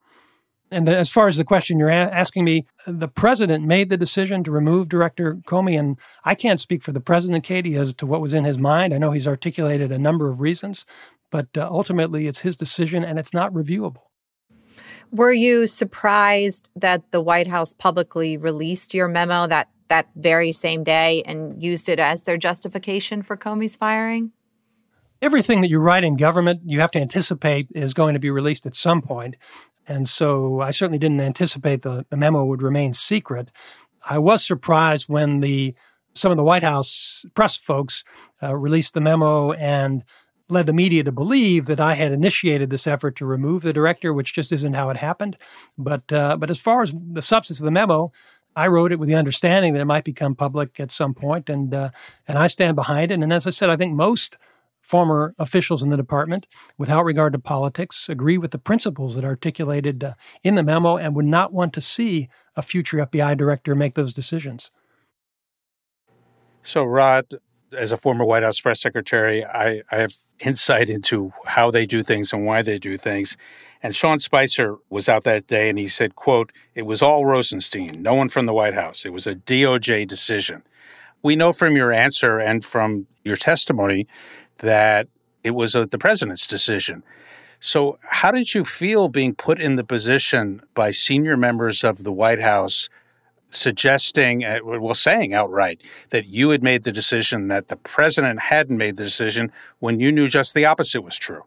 [0.74, 3.98] And the, as far as the question you're a- asking me, the president made the
[3.98, 8.06] decision to remove Director Comey, and I can't speak for the president, Katie, as to
[8.06, 8.94] what was in his mind.
[8.94, 10.86] I know he's articulated a number of reasons,
[11.32, 14.04] but uh, ultimately it's his decision and it's not reviewable.
[15.12, 20.86] Were you surprised that the White House publicly released your memo that that very same
[20.86, 24.32] day and used it as their justification for Comey's firing?
[25.22, 28.66] Everything that you write in government, you have to anticipate is going to be released
[28.66, 29.36] at some point.
[29.86, 33.52] And so I certainly didn't anticipate the, the memo would remain secret.
[34.10, 35.76] I was surprised when the
[36.14, 38.04] some of the White House press folks
[38.42, 40.04] uh, released the memo and
[40.52, 44.14] led the media to believe that I had initiated this effort to remove the director,
[44.14, 45.38] which just isn't how it happened.
[45.78, 48.12] But uh, but as far as the substance of the memo,
[48.56, 51.74] I wrote it with the understanding that it might become public at some point, and
[51.74, 51.90] uh,
[52.28, 53.22] and I stand behind it.
[53.22, 54.38] And as I said, I think most
[54.82, 59.30] former officials in the department, without regard to politics, agree with the principles that are
[59.30, 63.74] articulated uh, in the memo and would not want to see a future FBI director
[63.74, 64.70] make those decisions.
[66.64, 67.36] So, Rod,
[67.78, 72.04] as a former White House press secretary, I, I, have insight into how they do
[72.04, 73.38] things and why they do things.
[73.84, 78.02] And Sean Spicer was out that day and he said, quote, it was all Rosenstein,
[78.02, 79.06] no one from the White House.
[79.06, 80.64] It was a DOJ decision.
[81.24, 84.08] We know from your answer and from your testimony
[84.58, 85.08] that
[85.44, 87.04] it was a, the president's decision.
[87.60, 92.12] So, how did you feel being put in the position by senior members of the
[92.12, 92.90] White House
[93.52, 98.78] suggesting, uh, well, saying outright that you had made the decision that the president hadn't
[98.78, 101.44] made the decision when you knew just the opposite was true?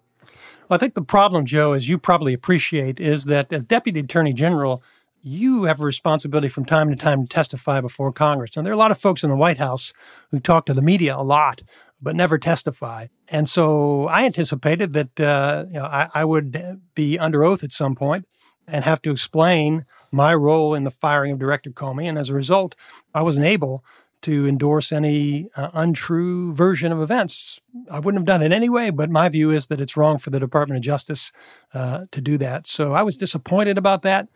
[0.68, 4.32] Well, I think the problem, Joe, as you probably appreciate, is that as Deputy Attorney
[4.32, 4.82] General,
[5.22, 8.56] you have a responsibility from time to time to testify before Congress.
[8.56, 9.92] And there are a lot of folks in the White House
[10.30, 11.62] who talk to the media a lot,
[12.00, 13.06] but never testify.
[13.28, 17.72] And so I anticipated that uh, you know, I, I would be under oath at
[17.72, 18.26] some point
[18.66, 22.04] and have to explain my role in the firing of Director Comey.
[22.04, 22.74] And as a result,
[23.14, 23.84] I wasn't able
[24.22, 27.60] to endorse any uh, untrue version of events.
[27.90, 30.40] I wouldn't have done it anyway, but my view is that it's wrong for the
[30.40, 31.30] Department of Justice
[31.74, 32.66] uh, to do that.
[32.66, 34.28] So I was disappointed about that.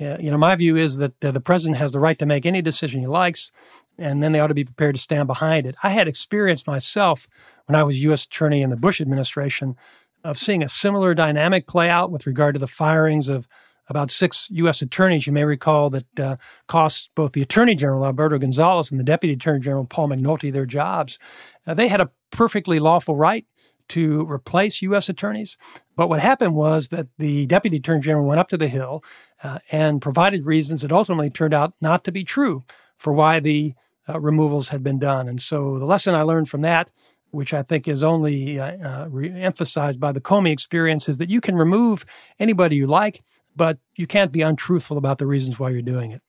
[0.00, 2.60] Uh, you know, my view is that the president has the right to make any
[2.60, 3.52] decision he likes,
[3.96, 5.76] and then they ought to be prepared to stand behind it.
[5.80, 7.28] I had experience myself
[7.66, 8.24] when I was U.S.
[8.24, 9.76] Attorney in the Bush administration
[10.24, 13.46] of seeing a similar dynamic play out with regard to the firings of
[13.88, 14.82] about six U.S.
[14.82, 19.04] attorneys, you may recall, that uh, cost both the Attorney General, Alberto Gonzales, and the
[19.04, 21.18] Deputy Attorney General, Paul McNulty, their jobs.
[21.66, 23.46] Uh, they had a perfectly lawful right
[23.88, 25.08] to replace U.S.
[25.08, 25.56] attorneys.
[25.94, 29.04] But what happened was that the Deputy Attorney General went up to the Hill
[29.44, 32.64] uh, and provided reasons that ultimately turned out not to be true
[32.98, 33.74] for why the
[34.08, 35.28] uh, removals had been done.
[35.28, 36.90] And so the lesson I learned from that
[37.36, 41.30] which I think is only uh, uh, re- emphasized by the Comey experience, is that
[41.30, 42.04] you can remove
[42.38, 43.22] anybody you like,
[43.56, 46.22] but you can't be untruthful about the reasons why you're doing it.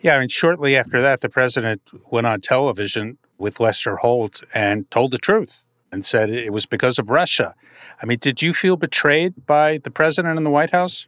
[0.00, 4.88] Yeah, I mean, shortly after that, the president went on television with Lester Holt and
[4.90, 7.54] told the truth and said it was because of Russia.
[8.00, 11.06] I mean, did you feel betrayed by the president and the White House?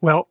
[0.00, 0.28] Well,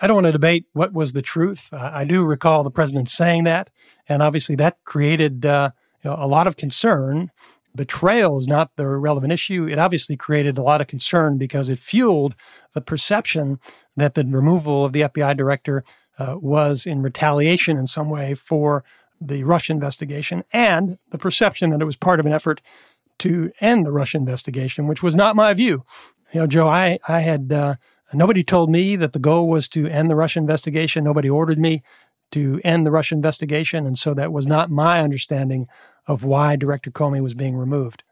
[0.00, 1.72] I don't want to debate what was the truth.
[1.72, 3.70] I do recall the president saying that,
[4.08, 5.70] and obviously that created uh,
[6.02, 7.30] you know, a lot of concern.
[7.74, 9.66] Betrayal is not the relevant issue.
[9.66, 12.34] It obviously created a lot of concern because it fueled
[12.74, 13.58] the perception
[13.96, 15.84] that the removal of the FBI director
[16.18, 18.84] uh, was in retaliation in some way for
[19.20, 22.60] the Russia investigation and the perception that it was part of an effort
[23.18, 25.84] to end the Russia investigation, which was not my view.
[26.32, 27.76] You know, Joe, I, I had uh,
[28.12, 31.04] nobody told me that the goal was to end the Russia investigation.
[31.04, 31.82] Nobody ordered me
[32.32, 33.86] to end the Russia investigation.
[33.86, 35.68] And so that was not my understanding
[36.06, 38.02] of why Director Comey was being removed.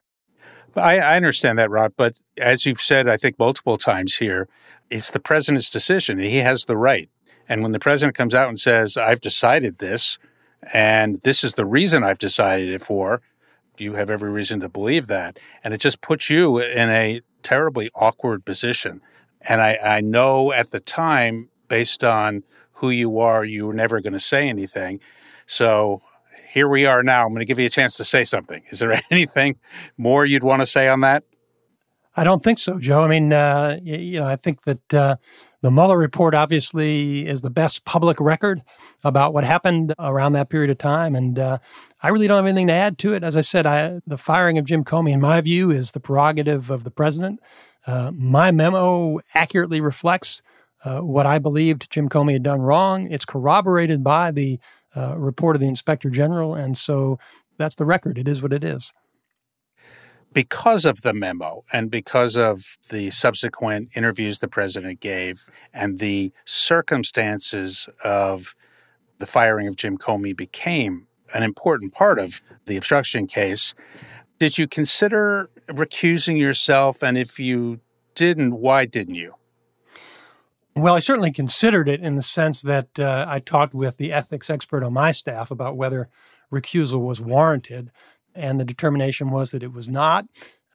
[0.77, 1.95] I, I understand that, Rod.
[1.97, 4.49] But as you've said, I think multiple times here,
[4.89, 6.19] it's the president's decision.
[6.19, 7.09] He has the right.
[7.49, 10.19] And when the president comes out and says, I've decided this,
[10.73, 13.23] and this is the reason I've decided it for,
[13.79, 15.39] you have every reason to believe that.
[15.65, 19.01] And it just puts you in a terribly awkward position.
[19.41, 24.01] And I, I know at the time, based on who you are, you were never
[24.01, 25.01] going to say anything.
[25.47, 26.03] So
[26.53, 27.25] here we are now.
[27.25, 28.63] I'm going to give you a chance to say something.
[28.71, 29.57] Is there anything
[29.97, 31.25] more you'd want to say on that?
[32.17, 33.03] I don't think so, Joe.
[33.03, 35.17] I mean, uh, you know, I think that uh,
[35.63, 38.63] the Mueller report obviously is the best public record
[39.05, 41.15] about what happened around that period of time.
[41.15, 41.59] And uh,
[42.03, 43.23] I really don't have anything to add to it.
[43.23, 46.69] As I said, I, the firing of Jim Comey, in my view, is the prerogative
[46.69, 47.41] of the president.
[47.87, 50.43] Uh, my memo accurately reflects
[50.85, 53.11] uh, what I believed Jim Comey had done wrong.
[53.11, 54.59] It's corroborated by the
[54.95, 56.55] uh, report of the inspector general.
[56.55, 57.19] And so
[57.57, 58.19] that's the record.
[58.19, 58.93] It is what it is
[60.33, 66.33] because of the memo and because of the subsequent interviews the president gave and the
[66.45, 68.55] circumstances of
[69.19, 73.75] the firing of Jim Comey became an important part of the obstruction case.
[74.39, 77.03] Did you consider recusing yourself?
[77.03, 77.81] And if you
[78.15, 79.35] didn't, why didn't you?
[80.77, 84.49] Well, I certainly considered it in the sense that uh, I talked with the ethics
[84.49, 86.09] expert on my staff about whether
[86.53, 87.91] recusal was warranted
[88.35, 90.27] and the determination was that it was not.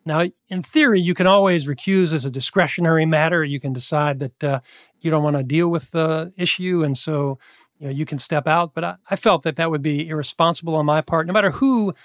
[0.06, 3.44] Now, in theory, you can always recuse as a discretionary matter.
[3.44, 4.60] You can decide that uh,
[5.00, 7.40] you don't want to deal with the issue, and so
[7.80, 8.76] you, know, you can step out.
[8.76, 11.26] But I, I, felt that that would be irresponsible on my part.
[11.26, 11.96] No matter who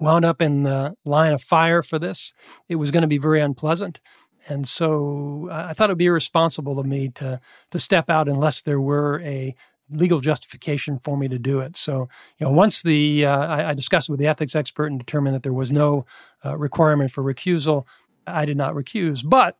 [0.00, 2.34] wound up in the line of fire for this,
[2.68, 4.00] it was going to be very unpleasant.
[4.48, 8.62] And so I thought it would be irresponsible of me to to step out unless
[8.62, 9.54] there were a
[9.90, 11.76] legal justification for me to do it.
[11.76, 14.98] So, you know, once the uh, I, I, discussed it with the ethics expert and
[14.98, 16.06] determined that there was no
[16.44, 17.86] uh, requirement for recusal,
[18.26, 19.22] I did not recuse.
[19.28, 19.58] But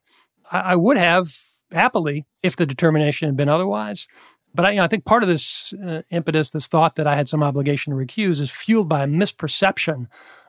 [0.51, 1.29] I, I, would have
[1.73, 4.09] happily if the determination had been otherwise.
[4.55, 7.17] But I, you know, I think part of this uh, impetus, this thought that I
[7.17, 10.07] had some obligation to recuse, is fueled by a misperception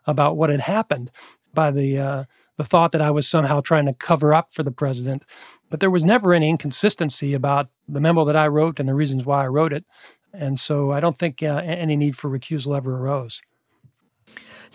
[0.07, 1.11] about what had happened
[1.53, 2.23] by the uh,
[2.57, 5.23] the thought that I was somehow trying to cover up for the president.
[5.69, 9.25] But there was never any inconsistency about the memo that I wrote and the reasons
[9.25, 9.85] why I wrote it.
[10.33, 13.41] And so I don't think uh, any need for recusal ever arose.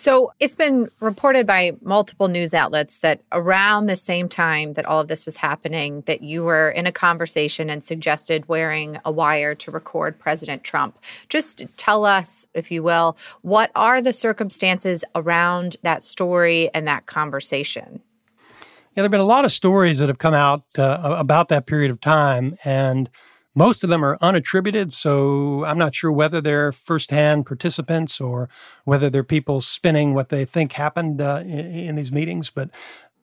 [0.00, 4.98] So it's been reported by multiple news outlets that around the same time that all
[4.98, 9.54] of this was happening, that you were in a conversation and suggested wearing a wire
[9.56, 10.98] to record President Trump.
[11.28, 17.04] Just tell us, if you will, what are the circumstances around that story and that
[17.04, 18.00] conversation?
[18.48, 18.56] Yeah,
[18.94, 21.90] there have been a lot of stories that have come out uh, about that period
[21.90, 23.10] of time, and
[23.54, 28.48] most of them are unattributed, so I'm not sure whether they're firsthand participants or
[28.84, 32.50] whether they're people spinning what they think happened uh, in, in these meetings.
[32.50, 32.70] But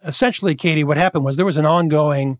[0.03, 2.39] essentially, Katie, what happened was there was an ongoing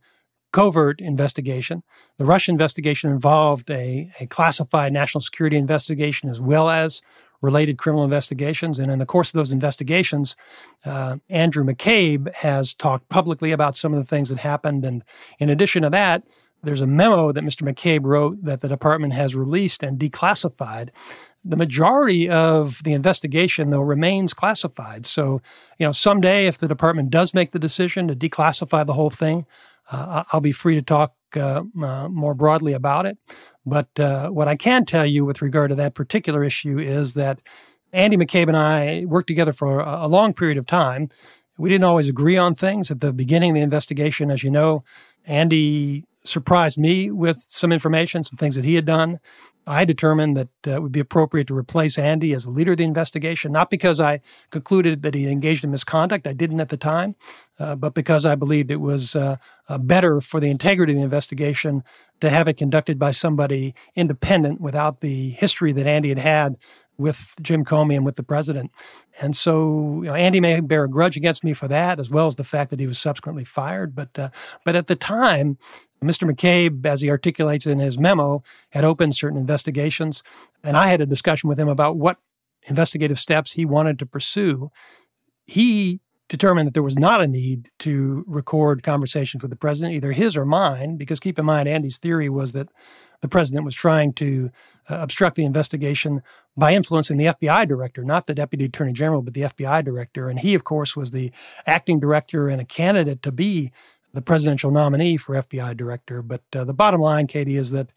[0.52, 1.84] covert investigation.
[2.18, 7.02] The Russia investigation involved a, a classified national security investigation as well as
[7.42, 8.80] related criminal investigations.
[8.80, 10.36] And in the course of those investigations,
[10.86, 14.84] uh, Andrew McCabe has talked publicly about some of the things that happened.
[14.84, 15.04] And
[15.40, 16.24] in addition to that,
[16.64, 17.62] there's a memo that Mr.
[17.62, 20.90] McCabe wrote that the department has released and declassified.
[21.46, 25.06] The majority of the investigation, though, remains classified.
[25.06, 25.42] So,
[25.78, 29.46] you know, someday if the department does make the decision to declassify the whole thing,
[29.92, 33.18] uh, I'll be free to talk uh, uh, more broadly about it.
[33.66, 37.40] But uh, what I can tell you with regard to that particular issue is that
[37.94, 41.10] Andy McCabe and I worked together for a, a long period of time.
[41.58, 44.30] We didn't always agree on things at the beginning of the investigation.
[44.30, 44.84] As you know,
[45.26, 49.20] Andy surprised me with some information, some things that he had done.
[49.70, 52.78] I determined that uh, it would be appropriate to replace Andy as the leader of
[52.78, 56.26] the investigation, not because I concluded that he engaged in misconduct.
[56.26, 57.16] I didn't at the time,
[57.60, 59.36] uh, but because I believed it was uh,
[59.68, 61.84] uh better for the integrity of the investigation
[62.22, 66.56] to have it conducted by somebody independent without the history that Andy had had
[66.98, 68.72] with Jim Comey and with the president.
[69.22, 72.28] And so you know, Andy may bear a grudge against me for that, as well
[72.28, 73.96] as the fact that he was subsequently fired.
[73.96, 74.30] But uh,
[74.66, 75.58] but at the time,
[76.02, 76.30] Mr.
[76.30, 80.24] McCabe, as he articulates in his memo, had opened certain investigations,
[80.64, 82.18] and I had a discussion with him about what
[82.68, 84.70] investigative steps he wanted to pursue.
[85.46, 90.12] He determined that there was not a need to record conversations with the president, either
[90.12, 92.68] his or mine, because keep in mind, Andy's theory was that
[93.22, 94.52] the president was trying to
[94.90, 96.22] uh, obstruct the investigation
[96.56, 100.30] by influencing the FBI director, not the deputy attorney general, but the FBI director.
[100.30, 101.32] And he, of course, was the
[101.66, 103.72] acting director and a candidate to be
[104.14, 106.22] the presidential nominee for FBI director.
[106.22, 107.90] But uh, the bottom line, Katie, is that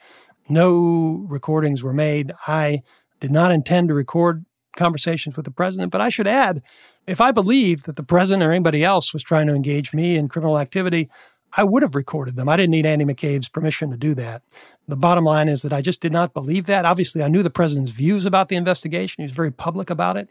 [0.48, 2.32] no recordings were made.
[2.46, 2.82] I
[3.20, 4.44] did not intend to record
[4.76, 6.62] conversations with the president, but I should add
[7.06, 10.28] if I believed that the president or anybody else was trying to engage me in
[10.28, 11.08] criminal activity,
[11.56, 12.48] I would have recorded them.
[12.48, 14.42] I didn't need Andy McCabe's permission to do that.
[14.86, 16.84] The bottom line is that I just did not believe that.
[16.84, 19.22] Obviously, I knew the president's views about the investigation.
[19.22, 20.30] He was very public about it.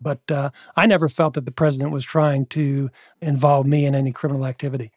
[0.00, 4.12] But uh, I never felt that the president was trying to involve me in any
[4.12, 4.92] criminal activity.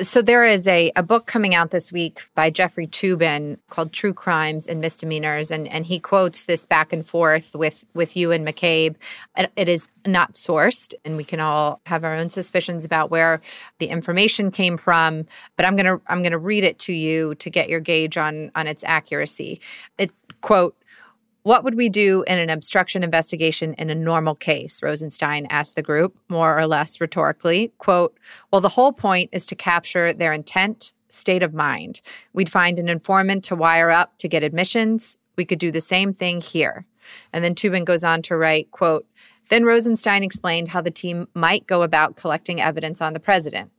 [0.00, 4.12] So there is a, a book coming out this week by Jeffrey Toobin called True
[4.12, 8.46] Crimes and Misdemeanors, and, and he quotes this back and forth with with you and
[8.46, 8.96] McCabe.
[9.36, 13.40] It, is not sourced, and we can all have our own suspicions about where
[13.78, 15.26] the information came from.
[15.56, 18.66] But I'm gonna I'm gonna read it to you to get your gauge on on
[18.66, 19.60] its accuracy.
[19.96, 20.76] It's quote
[21.44, 24.82] what would we do in an obstruction investigation in a normal case?
[24.82, 27.74] Rosenstein asked the group, more or less rhetorically.
[27.76, 28.18] Quote,
[28.50, 32.00] Well, the whole point is to capture their intent, state of mind.
[32.32, 35.18] We'd find an informant to wire up to get admissions.
[35.36, 36.86] We could do the same thing here.
[37.30, 39.06] And then Toobin goes on to write, quote,
[39.50, 43.70] then Rosenstein explained how the team might go about collecting evidence on the president.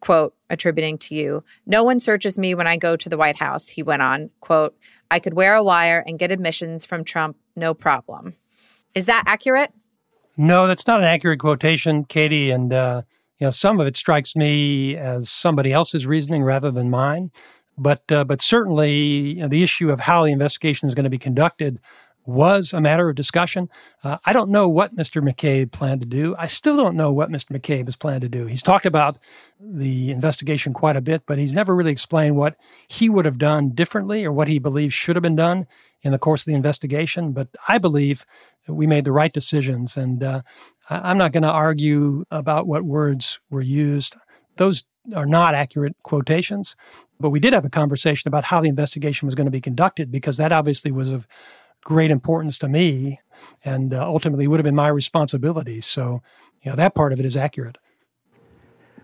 [0.00, 3.68] Quote, attributing to you, no one searches me when I go to the White House,
[3.68, 4.30] he went on.
[4.40, 4.76] Quote,
[5.10, 8.36] I could wear a wire and get admissions from Trump, no problem.
[8.94, 9.72] Is that accurate?
[10.36, 12.50] No, that's not an accurate quotation, Katie.
[12.50, 13.02] And uh,
[13.40, 17.30] you know, some of it strikes me as somebody else's reasoning rather than mine.
[17.76, 21.10] But uh, but certainly, you know, the issue of how the investigation is going to
[21.10, 21.80] be conducted
[22.28, 23.70] was a matter of discussion.
[24.04, 25.26] Uh, I don't know what Mr.
[25.26, 26.36] McCabe planned to do.
[26.38, 27.58] I still don't know what Mr.
[27.58, 28.44] McCabe has planned to do.
[28.44, 29.16] He's talked about
[29.58, 32.56] the investigation quite a bit, but he's never really explained what
[32.86, 35.66] he would have done differently or what he believes should have been done
[36.02, 37.32] in the course of the investigation.
[37.32, 38.26] But I believe
[38.68, 39.96] we made the right decisions.
[39.96, 40.42] And uh,
[40.90, 44.16] I'm not going to argue about what words were used.
[44.56, 44.84] Those
[45.16, 46.76] are not accurate quotations,
[47.18, 50.10] but we did have a conversation about how the investigation was going to be conducted
[50.10, 51.26] because that obviously was of
[51.84, 53.18] great importance to me
[53.64, 55.80] and uh, ultimately would have been my responsibility.
[55.80, 56.22] So,
[56.62, 57.78] you know, that part of it is accurate.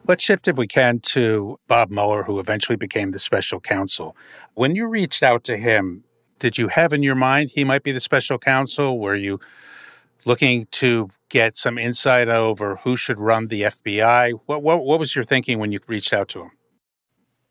[0.07, 4.15] Let's shift, if we can, to Bob Mueller, who eventually became the special counsel.
[4.53, 6.05] When you reached out to him,
[6.39, 8.99] did you have in your mind he might be the special counsel?
[8.99, 9.41] Were you
[10.27, 14.41] looking to get some insight over who should run the FBI?
[14.45, 16.51] What, what, what was your thinking when you reached out to him?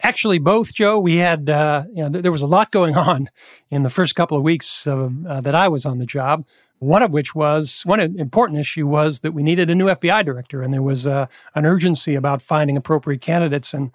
[0.05, 0.99] Actually, both, Joe.
[0.99, 3.29] We had, uh, you know, th- there was a lot going on
[3.69, 5.09] in the first couple of weeks uh,
[5.41, 6.45] that I was on the job.
[6.79, 10.61] One of which was one important issue was that we needed a new FBI director,
[10.61, 13.73] and there was uh, an urgency about finding appropriate candidates.
[13.73, 13.91] And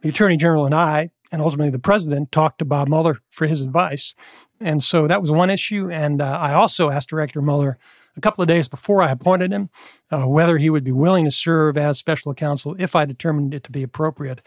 [0.00, 3.60] the attorney general and I, and ultimately the president, talked to Bob Mueller for his
[3.60, 4.16] advice.
[4.60, 5.88] And so that was one issue.
[5.88, 7.78] And uh, I also asked Director Mueller
[8.16, 9.70] a couple of days before I appointed him
[10.10, 13.64] uh, whether he would be willing to serve as special counsel if I determined it
[13.64, 14.40] to be appropriate.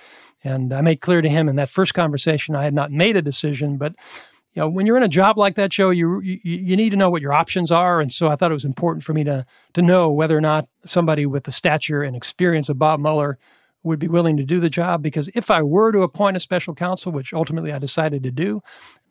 [0.43, 3.21] And I made clear to him in that first conversation I had not made a
[3.21, 3.95] decision, but
[4.53, 6.97] you know, when you're in a job like that, Joe, you, you you need to
[6.97, 9.45] know what your options are, and so I thought it was important for me to
[9.73, 13.37] to know whether or not somebody with the stature and experience of Bob Mueller
[13.83, 15.03] would be willing to do the job.
[15.03, 18.61] Because if I were to appoint a special counsel, which ultimately I decided to do,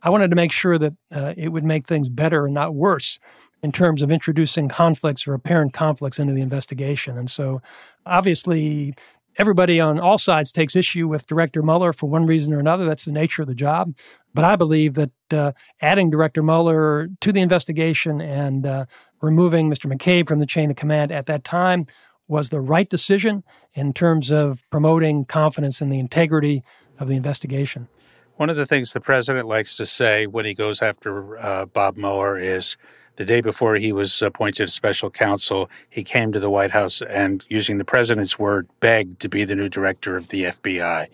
[0.03, 3.21] I wanted to make sure that uh, it would make things better and not worse
[3.63, 7.19] in terms of introducing conflicts or apparent conflicts into the investigation.
[7.19, 7.61] And so,
[8.07, 8.95] obviously,
[9.39, 12.85] everybody on all sides takes issue with Director Mueller for one reason or another.
[12.85, 13.97] That's the nature of the job.
[14.35, 18.85] But I believe that uh, adding Director Mueller to the investigation and uh,
[19.23, 19.93] removing Mr.
[19.93, 21.87] McCabe from the chain of command at that time
[22.29, 23.43] was the right decision
[23.73, 26.63] in terms of promoting confidence in the integrity
[27.01, 27.89] of the investigation.
[28.37, 31.97] One of the things the president likes to say when he goes after uh, Bob
[31.97, 32.77] Mueller is
[33.19, 37.45] the day before he was appointed special counsel, he came to the White House and,
[37.49, 41.09] using the president's word, begged to be the new director of the FBI.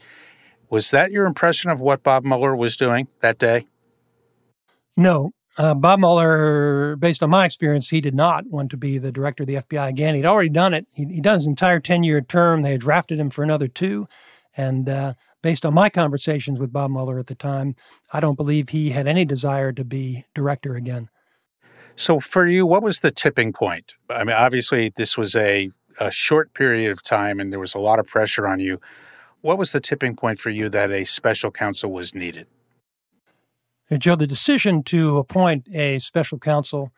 [0.69, 3.67] Was that your impression of what Bob Mueller was doing that day?
[4.99, 5.31] No.
[5.57, 9.45] Uh, Bob Mueller, based on my experience, he did not want to be the director
[9.45, 10.15] of the FBI again.
[10.15, 10.87] He'd already done it.
[10.95, 12.61] He'd, he'd done his entire 10 year term.
[12.61, 14.09] They had drafted him for another two.
[14.59, 17.77] And uh, based on my conversations with Bob Mueller at the time,
[18.13, 21.09] I don't believe he had any desire to be director again.
[21.97, 23.95] So, for you, what was the tipping point?
[24.11, 25.71] I mean, obviously, this was a,
[26.01, 28.81] a short period of time and there was a lot of pressure on you.
[29.43, 32.47] What was the tipping point for you that a special counsel was needed?
[33.99, 36.91] Joe, the decision to appoint a special counsel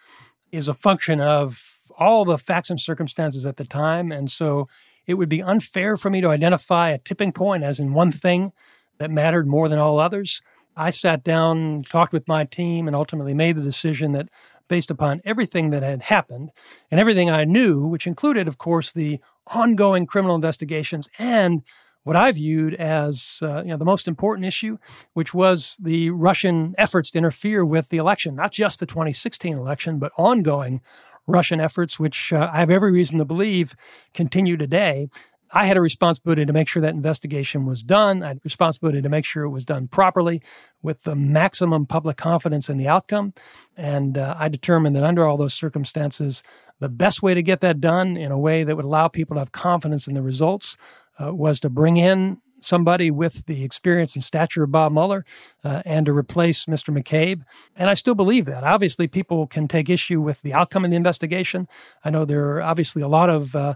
[0.52, 4.12] is a function of all the facts and circumstances at the time.
[4.12, 4.68] And so
[5.06, 8.52] it would be unfair for me to identify a tipping point as in one thing
[8.98, 10.42] that mattered more than all others.
[10.76, 14.28] I sat down, talked with my team, and ultimately made the decision that
[14.68, 16.50] based upon everything that had happened
[16.90, 19.20] and everything I knew, which included, of course, the
[19.54, 21.62] ongoing criminal investigations and
[22.06, 24.78] what I viewed as uh, you know the most important issue,
[25.14, 29.98] which was the Russian efforts to interfere with the election, not just the 2016 election,
[29.98, 30.82] but ongoing
[31.26, 33.74] Russian efforts, which uh, I have every reason to believe
[34.14, 35.08] continue today.
[35.52, 38.22] I had a responsibility to make sure that investigation was done.
[38.22, 40.42] I had a responsibility to make sure it was done properly
[40.82, 43.32] with the maximum public confidence in the outcome.
[43.76, 46.42] And uh, I determined that under all those circumstances,
[46.80, 49.40] the best way to get that done in a way that would allow people to
[49.40, 50.76] have confidence in the results
[51.18, 55.24] uh, was to bring in somebody with the experience and stature of Bob Mueller
[55.64, 56.96] uh, and to replace Mr.
[56.96, 57.42] McCabe.
[57.76, 58.64] And I still believe that.
[58.64, 61.68] Obviously, people can take issue with the outcome of the investigation.
[62.04, 63.74] I know there are obviously a lot of uh,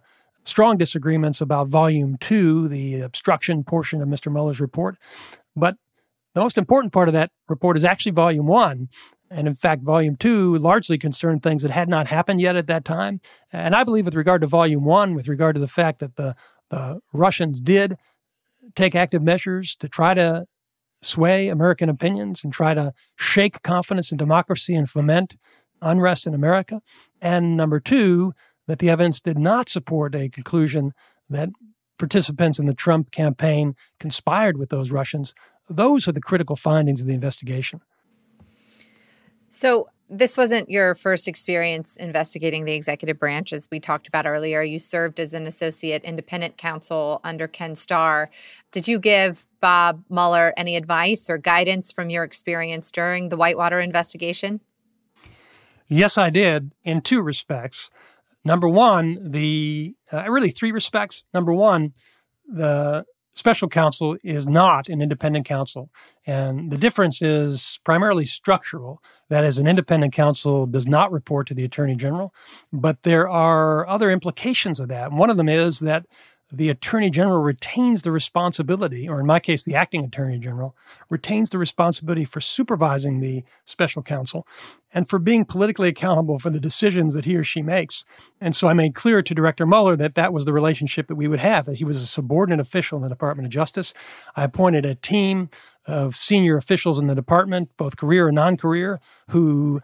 [0.51, 4.31] strong disagreements about Volume 2, the obstruction portion of Mr.
[4.31, 4.97] Mueller's report.
[5.57, 5.77] But
[6.35, 8.89] the most important part of that report is actually Volume 1.
[9.31, 12.85] And in fact, Volume 2 largely concerned things that had not happened yet at that
[12.85, 13.21] time.
[13.53, 16.35] And I believe, with regard to Volume 1, with regard to the fact that the,
[16.71, 17.95] the Russians did
[18.75, 20.47] take active measures to try to
[21.03, 25.37] sway American opinions and try to shake confidence in democracy and foment
[25.83, 26.81] unrest in America.
[27.23, 28.33] And number two,
[28.71, 30.93] that the evidence did not support a conclusion
[31.29, 31.49] that
[31.99, 35.35] participants in the Trump campaign conspired with those Russians.
[35.69, 37.81] Those are the critical findings of the investigation.
[39.51, 44.63] So, this wasn't your first experience investigating the executive branch, as we talked about earlier.
[44.63, 48.31] You served as an associate independent counsel under Ken Starr.
[48.71, 53.81] Did you give Bob Mueller any advice or guidance from your experience during the Whitewater
[53.81, 54.61] investigation?
[55.89, 57.91] Yes, I did in two respects.
[58.45, 61.25] Number one, the uh, really three respects.
[61.35, 61.93] Number one,
[62.47, 65.91] the special counsel is not an independent counsel.
[66.27, 69.03] And the difference is primarily structural.
[69.29, 72.35] That is, an independent counsel does not report to the attorney general,
[72.73, 75.11] but there are other implications of that.
[75.11, 76.07] And one of them is that
[76.53, 80.77] the attorney general retains the responsibility, or in my case, the acting attorney general
[81.09, 84.47] retains the responsibility for supervising the special counsel
[84.93, 88.05] and for being politically accountable for the decisions that he or she makes.
[88.41, 91.29] And so I made clear to Director Mueller that that was the relationship that we
[91.29, 93.95] would have, that he was a subordinate official in the Department of Justice.
[94.35, 95.51] I appointed a team
[95.87, 99.81] of senior officials in the department, both career and non career, who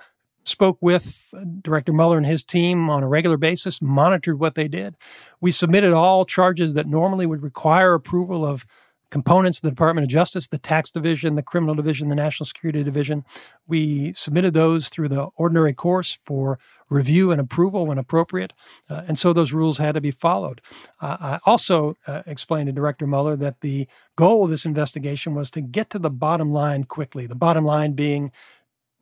[0.47, 4.97] spoke with Director Mueller and his team on a regular basis, monitored what they did.
[5.41, 8.65] We submitted all charges that normally would require approval of
[9.11, 12.83] components of the Department of Justice, the tax division, the criminal division, the national security
[12.83, 13.25] division.
[13.67, 16.59] We submitted those through the ordinary course for
[16.91, 18.53] review and approval when appropriate.
[18.89, 20.61] Uh, and so those rules had to be followed.
[21.01, 23.87] Uh, I also uh, explained to Director Mueller that the
[24.17, 27.27] goal of this investigation was to get to the bottom line quickly.
[27.27, 28.33] The bottom line being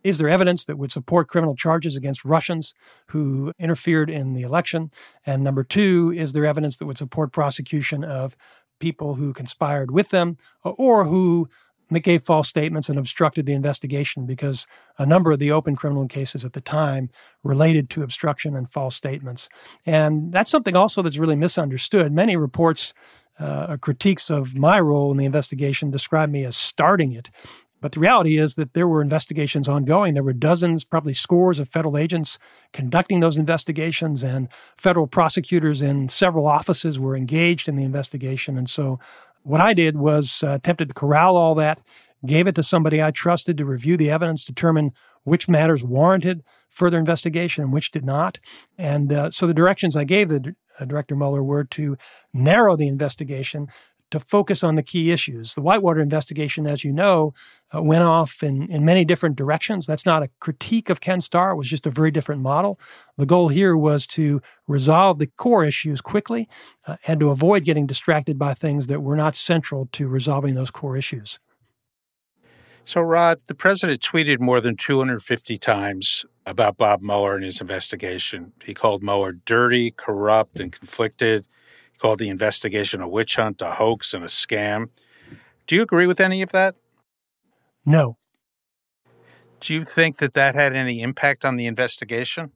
[0.05, 2.75] is there evidence that would support criminal charges against Russians
[3.09, 4.91] who interfered in the election?
[5.27, 8.37] And number two, is there evidence that would support prosecution of
[8.79, 11.49] people who conspired with them or who
[12.03, 14.67] gave false statements and obstructed the investigation because
[14.99, 17.09] a number of the open criminal cases at the time
[17.43, 19.49] related to obstruction and false statements.
[19.87, 22.13] And that's something also that's really misunderstood.
[22.13, 22.95] Many reports
[23.39, 27.31] uh, critiques of my role in the investigation describe me as starting it.
[27.85, 30.15] But the reality is that there were investigations ongoing.
[30.15, 32.39] There were dozens, probably scores of federal agents
[32.73, 38.57] conducting those investigations, and federal prosecutors in several offices were engaged in the investigation.
[38.57, 38.99] And so,
[39.43, 41.79] what I did was uh, attempted to corral all that,
[42.25, 44.93] gave it to somebody I trusted to review the evidence, determine
[45.25, 48.39] which matters warranted further investigation and which did not.
[48.79, 51.99] And uh, so the directions I gave the uh, Director Mueller were to
[52.33, 53.69] narrow the investigation
[54.11, 55.55] to focus on the key issues.
[55.55, 57.33] The Whitewater investigation, as you know,
[57.75, 59.87] uh, went off in, in many different directions.
[59.87, 62.79] That's not a critique of Ken Starr, it was just a very different model.
[63.17, 66.49] The goal here was to resolve the core issues quickly
[66.87, 70.71] uh, and to avoid getting distracted by things that were not central to resolving those
[70.71, 71.39] core issues.
[72.87, 78.53] So, Rod, the president tweeted more than 250 times about Bob Mueller and his investigation.
[78.63, 81.49] He called Mueller dirty, corrupt, and conflicted.
[82.05, 84.91] Called the investigation a witch hunt, a hoax, and a scam.
[85.67, 86.75] Do you agree with any of that?
[87.87, 88.19] No.
[89.59, 92.53] Do you think that that had any impact on the investigation?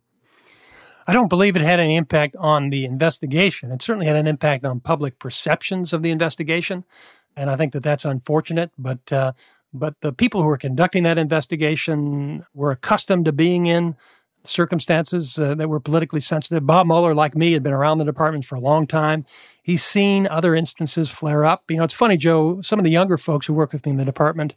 [1.06, 3.72] I don't believe it had any impact on the investigation.
[3.72, 6.84] It certainly had an impact on public perceptions of the investigation.
[7.34, 8.70] And I think that that's unfortunate.
[8.76, 9.32] But uh,
[9.72, 13.96] but the people who were conducting that investigation were accustomed to being in
[14.44, 16.66] circumstances uh, that were politically sensitive.
[16.66, 19.24] Bob Mueller, like me, had been around the department for a long time.
[19.62, 21.64] He's seen other instances flare up.
[21.70, 23.98] You know, it's funny, Joe, some of the younger folks who work with me in
[23.98, 24.54] the department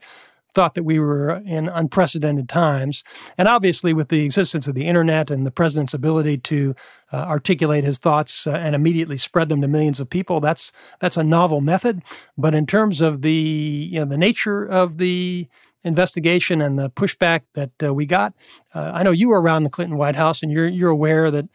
[0.54, 3.04] thought that we were in unprecedented times.
[3.38, 6.76] And obviously, with the existence of the internet and the president's ability to
[7.12, 11.18] uh, articulate his thoughts uh, and immediately spread them to millions of people, that's that's
[11.18, 12.04] a novel method.
[12.38, 15.48] But in terms of the you know the nature of the
[15.84, 18.34] investigation and the pushback that uh, we got.
[18.74, 21.48] Uh, I know you were around the Clinton White House, and you're you're aware that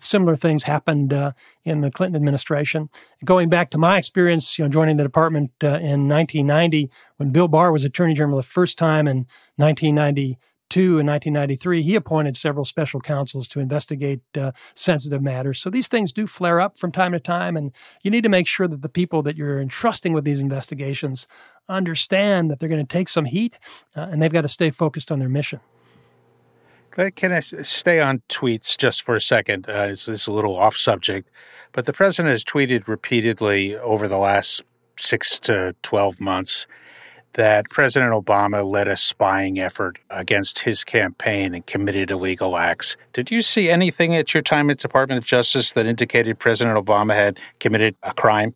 [0.00, 1.32] similar things happened uh,
[1.64, 2.88] in the Clinton administration.
[3.24, 7.48] Going back to my experience, you know, joining the department uh, in 1990 when Bill
[7.48, 10.38] Barr was Attorney General the first time in 1990
[10.68, 15.60] Two in 1993, he appointed several special counsels to investigate uh, sensitive matters.
[15.60, 18.48] So these things do flare up from time to time, and you need to make
[18.48, 21.28] sure that the people that you're entrusting with these investigations
[21.68, 23.58] understand that they're going to take some heat
[23.94, 25.60] uh, and they've got to stay focused on their mission.
[26.90, 29.68] Can I stay on tweets just for a second?
[29.68, 31.28] Uh, it's, it's a little off subject,
[31.72, 34.62] but the president has tweeted repeatedly over the last
[34.98, 36.66] six to 12 months
[37.36, 42.96] that President Obama led a spying effort against his campaign and committed illegal acts.
[43.12, 47.14] Did you see anything at your time at Department of Justice that indicated President Obama
[47.14, 48.54] had committed a crime?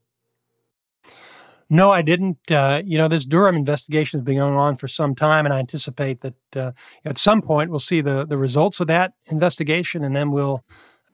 [1.72, 2.38] No, I didn't.
[2.50, 5.60] Uh, you know, this Durham investigation has been going on for some time, and I
[5.60, 6.72] anticipate that uh,
[7.04, 10.64] at some point we'll see the, the results of that investigation, and then we'll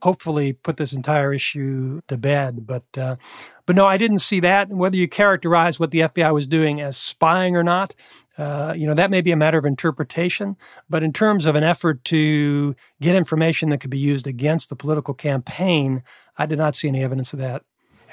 [0.02, 2.66] hopefully put this entire issue to bed.
[2.66, 3.16] But uh,
[3.64, 4.68] but no, I didn't see that.
[4.68, 7.94] And whether you characterize what the FBI was doing as spying or not,
[8.38, 10.56] uh, you know, that may be a matter of interpretation.
[10.88, 14.76] But in terms of an effort to get information that could be used against the
[14.76, 16.02] political campaign,
[16.38, 17.62] I did not see any evidence of that.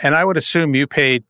[0.01, 1.23] And I would assume you paid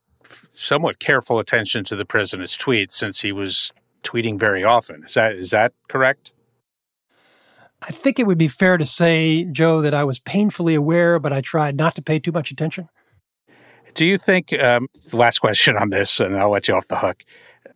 [0.53, 3.71] somewhat careful attention to the president's tweets since he was
[4.03, 5.03] tweeting very often.
[5.05, 6.31] Is that is that correct?
[7.85, 11.33] I think it would be fair to say, Joe, that I was painfully aware, but
[11.33, 12.87] I tried not to pay too much attention.
[13.93, 16.97] Do you think, um, the last question on this, and I'll let you off the
[16.97, 17.23] hook.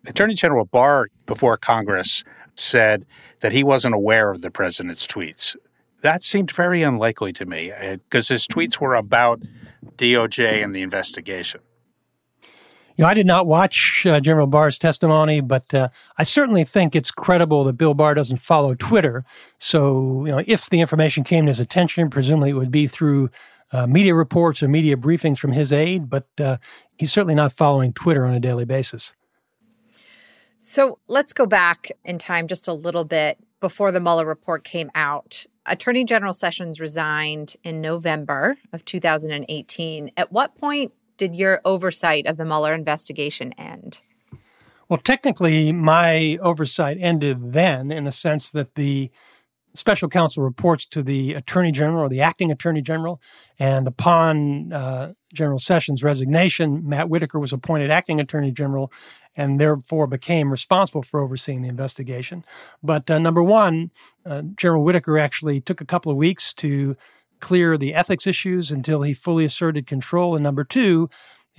[0.05, 2.23] Attorney General Barr, before Congress,
[2.55, 3.05] said
[3.41, 5.55] that he wasn't aware of the president's tweets.
[6.01, 9.41] That seemed very unlikely to me because uh, his tweets were about
[9.97, 11.59] DOJ and the investigation.
[12.97, 16.95] You know, I did not watch uh, General Barr's testimony, but uh, I certainly think
[16.95, 19.23] it's credible that Bill Barr doesn't follow Twitter.
[19.59, 23.29] So, you know, if the information came to his attention, presumably it would be through
[23.71, 26.57] uh, media reports or media briefings from his aide, but uh,
[26.97, 29.13] he's certainly not following Twitter on a daily basis.
[30.61, 34.89] So let's go back in time just a little bit before the Mueller report came
[34.95, 35.45] out.
[35.67, 40.11] Attorney General Sessions resigned in November of 2018.
[40.17, 44.01] At what point did your oversight of the Mueller investigation end?
[44.89, 49.11] Well, technically, my oversight ended then in the sense that the
[49.77, 53.21] special counsel reports to the attorney general or the acting attorney general.
[53.59, 58.91] And upon uh, General Sessions' resignation, Matt Whitaker was appointed acting attorney general
[59.35, 62.43] and therefore became responsible for overseeing the investigation.
[62.81, 63.91] But uh, number one,
[64.25, 66.95] uh, General Whitaker actually took a couple of weeks to
[67.39, 70.35] clear the ethics issues until he fully asserted control.
[70.35, 71.09] And number two,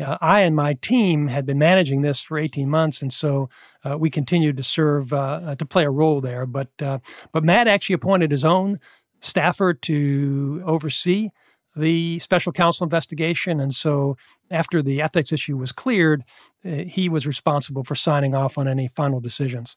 [0.01, 3.49] uh, I and my team had been managing this for 18 months, and so
[3.85, 6.47] uh, we continued to serve uh, uh to play a role there.
[6.47, 6.99] But uh,
[7.33, 8.79] but Matt actually appointed his own
[9.21, 11.31] staffer to oversee
[11.75, 14.17] the special counsel investigation, and so
[14.51, 16.25] after the ethics issue was cleared,
[16.65, 19.77] uh, he was responsible for signing off on any final decisions.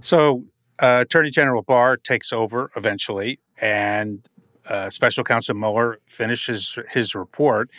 [0.00, 0.44] So
[0.80, 4.28] Attorney General Barr takes over eventually, and
[4.68, 7.70] uh, Special Counsel Mueller finishes his report.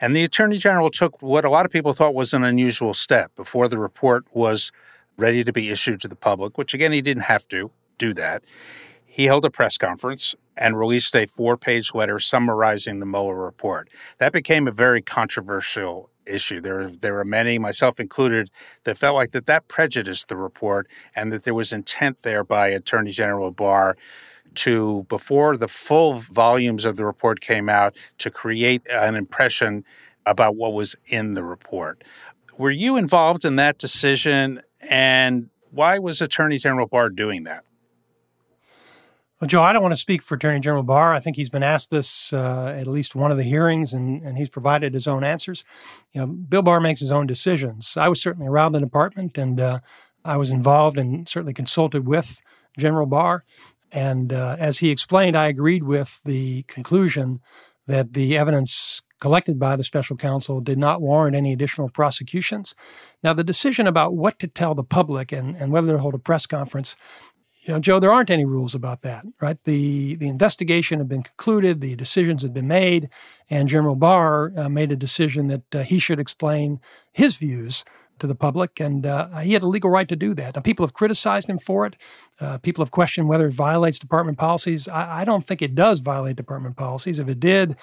[0.00, 3.34] And the Attorney General took what a lot of people thought was an unusual step
[3.34, 4.70] before the report was
[5.16, 8.44] ready to be issued to the public, which again, he didn't have to do that.
[9.04, 13.88] He held a press conference and released a four page letter summarizing the Mueller report.
[14.18, 16.60] That became a very controversial issue.
[16.60, 18.50] There, there were many, myself included,
[18.84, 22.68] that felt like that that prejudiced the report and that there was intent there by
[22.68, 23.96] Attorney General Barr
[24.56, 29.84] to, before the full volumes of the report came out, to create an impression
[30.24, 32.02] about what was in the report.
[32.58, 34.60] Were you involved in that decision?
[34.80, 37.64] And why was Attorney General Barr doing that?
[39.40, 41.12] Well, Joe, I don't want to speak for Attorney General Barr.
[41.12, 44.38] I think he's been asked this uh, at least one of the hearings, and, and
[44.38, 45.62] he's provided his own answers.
[46.12, 47.98] You know, Bill Barr makes his own decisions.
[47.98, 49.80] I was certainly around the department, and uh,
[50.24, 52.40] I was involved and certainly consulted with
[52.78, 53.44] General Barr.
[53.92, 57.40] And uh, as he explained, I agreed with the conclusion
[57.86, 62.74] that the evidence collected by the special counsel did not warrant any additional prosecutions.
[63.22, 66.18] Now, the decision about what to tell the public and, and whether to hold a
[66.18, 66.96] press conference
[67.66, 69.58] you know, Joe, there aren't any rules about that, right?
[69.64, 73.08] The the investigation had been concluded, the decisions had been made,
[73.50, 76.80] and General Barr uh, made a decision that uh, he should explain
[77.12, 77.84] his views
[78.18, 80.54] to the public, and uh, he had a legal right to do that.
[80.54, 81.96] Now, people have criticized him for it.
[82.40, 84.88] Uh, people have questioned whether it violates department policies.
[84.88, 87.18] I, I don't think it does violate department policies.
[87.18, 87.76] If it did,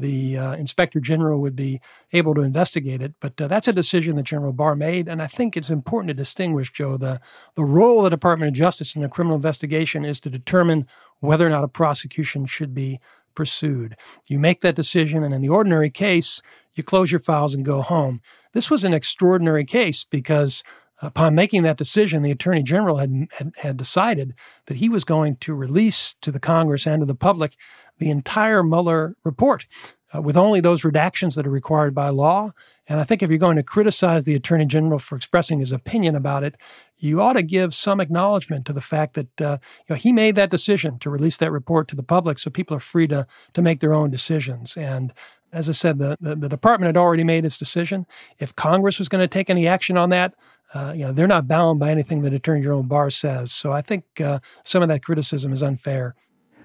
[0.00, 1.80] the uh, inspector general would be
[2.12, 3.14] able to investigate it.
[3.20, 6.14] But uh, that's a decision that General Barr made, and I think it's important to
[6.14, 7.20] distinguish, Joe, the
[7.54, 10.86] the role of the Department of Justice in a criminal investigation is to determine
[11.20, 12.98] whether or not a prosecution should be
[13.34, 13.96] pursued.
[14.28, 16.42] You make that decision, and in the ordinary case,
[16.74, 18.20] you close your files and go home.
[18.52, 20.62] This was an extraordinary case because
[21.02, 24.34] upon making that decision, the Attorney General had, had, had, decided
[24.66, 27.56] that he was going to release to the Congress and to the public
[27.98, 29.66] the entire Mueller report
[30.14, 32.50] uh, with only those redactions that are required by law.
[32.88, 36.16] And I think if you're going to criticize the Attorney General for expressing his opinion
[36.16, 36.56] about it,
[36.96, 39.58] you ought to give some acknowledgement to the fact that uh,
[39.88, 42.76] you know, he made that decision to release that report to the public so people
[42.76, 44.76] are free to, to make their own decisions.
[44.76, 45.12] And
[45.52, 48.06] as I said, the, the, the department had already made its decision.
[48.38, 50.34] If Congress was going to take any action on that,
[50.74, 53.50] uh, you know, they're not bound by anything that Attorney General Barr says.
[53.50, 56.14] So I think uh, some of that criticism is unfair.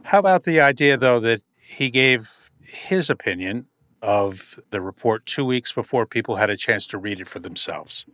[0.04, 3.68] How about the idea, though, that he gave his opinion
[4.02, 8.06] of the report two weeks before people had a chance to read it for themselves?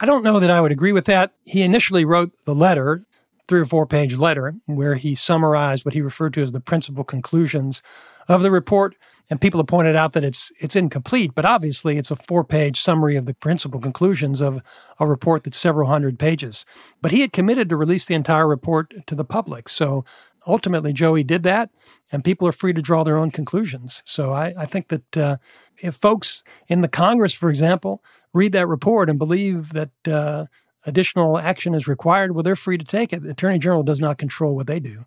[0.00, 1.32] I don't know that I would agree with that.
[1.44, 3.02] He initially wrote the letter,
[3.48, 7.04] three or four page letter, where he summarized what he referred to as the principal
[7.04, 7.82] conclusions
[8.28, 8.96] of the report
[9.30, 13.16] and people have pointed out that it's it's incomplete, but obviously it's a four-page summary
[13.16, 14.62] of the principal conclusions of
[15.00, 16.66] a report that's several hundred pages.
[17.00, 19.68] But he had committed to release the entire report to the public.
[19.70, 20.04] So
[20.46, 21.70] ultimately, Joey did that,
[22.10, 24.02] and people are free to draw their own conclusions.
[24.04, 25.36] So I, I think that uh,
[25.78, 28.02] if folks in the Congress, for example,
[28.34, 30.46] read that report and believe that uh,
[30.86, 33.22] additional action is required, well, they're free to take it.
[33.22, 35.04] The Attorney General does not control what they do.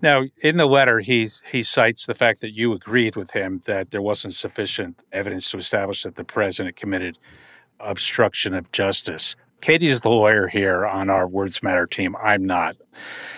[0.00, 3.90] Now, in the letter, he he cites the fact that you agreed with him that
[3.90, 7.18] there wasn't sufficient evidence to establish that the president committed
[7.78, 9.36] obstruction of justice.
[9.62, 12.16] Katie's the lawyer here on our Words Matter team.
[12.22, 12.76] I'm not.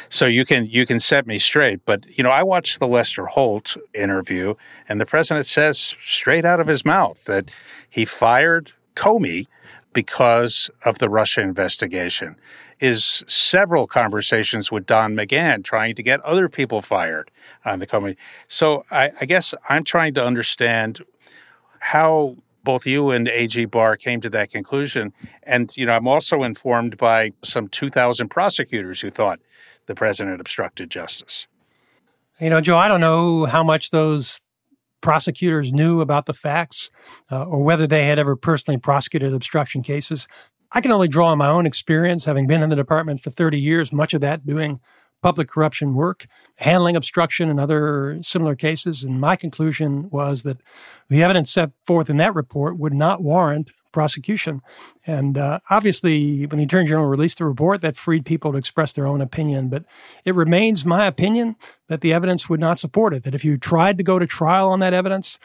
[0.08, 1.84] So you can you can set me straight.
[1.84, 4.54] But you know, I watched the Lester Holt interview,
[4.88, 7.50] and the president says straight out of his mouth that
[7.88, 9.46] he fired Comey
[9.92, 12.36] because of the Russia investigation
[12.80, 17.30] is several conversations with Don McGahn trying to get other people fired
[17.64, 18.16] on the company.
[18.48, 21.04] So I, I guess I'm trying to understand
[21.80, 25.12] how both you and AG Barr came to that conclusion.
[25.42, 29.40] And, you know, I'm also informed by some 2,000 prosecutors who thought
[29.86, 31.46] the president obstructed justice.
[32.40, 34.40] You know, Joe, I don't know how much those
[35.00, 36.90] prosecutors knew about the facts
[37.30, 40.26] uh, or whether they had ever personally prosecuted obstruction cases.
[40.72, 43.60] I can only draw on my own experience, having been in the department for 30
[43.60, 44.80] years, much of that doing
[45.24, 49.02] public corruption work, handling obstruction and other similar cases.
[49.02, 50.58] And my conclusion was that
[51.08, 54.60] the evidence set forth in that report would not warrant prosecution.
[55.06, 58.92] And uh, obviously, when the Attorney General released the report, that freed people to express
[58.92, 59.70] their own opinion.
[59.70, 59.86] But
[60.26, 61.56] it remains my opinion
[61.88, 64.68] that the evidence would not support it, that if you tried to go to trial
[64.68, 65.38] on that evidence,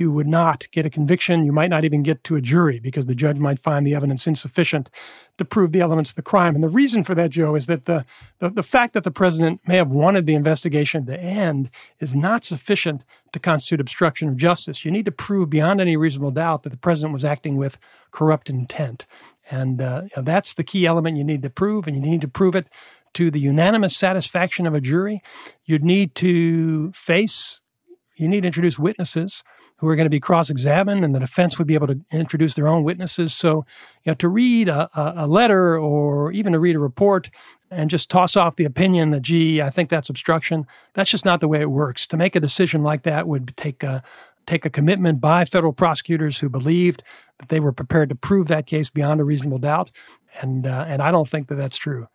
[0.00, 1.44] you would not get a conviction.
[1.44, 4.26] You might not even get to a jury because the judge might find the evidence
[4.26, 4.88] insufficient
[5.36, 6.54] to prove the elements of the crime.
[6.54, 8.04] And the reason for that, Joe, is that the,
[8.38, 12.44] the, the, fact that the president may have wanted the investigation to end is not
[12.44, 14.84] sufficient to constitute obstruction of justice.
[14.84, 17.78] You need to prove beyond any reasonable doubt that the president was acting with
[18.10, 19.06] corrupt intent.
[19.50, 22.54] And uh, that's the key element you need to prove, and you need to prove
[22.54, 22.68] it
[23.14, 25.22] to the unanimous satisfaction of a jury.
[25.64, 27.60] You'd need to face,
[28.16, 29.42] you need to introduce witnesses
[29.82, 32.68] who are going to be cross-examined, and the defense would be able to introduce their
[32.68, 33.34] own witnesses.
[33.34, 33.66] So,
[34.04, 37.30] you know, to read a, a letter or even to read a report
[37.68, 41.40] and just toss off the opinion that, gee, I think that's obstruction, that's just not
[41.40, 42.06] the way it works.
[42.06, 44.04] To make a decision like that would take a,
[44.46, 47.02] take a commitment by federal prosecutors who believed
[47.38, 49.90] that they were prepared to prove that case beyond a reasonable doubt.
[50.40, 52.06] And, uh, and I don't think that that's true.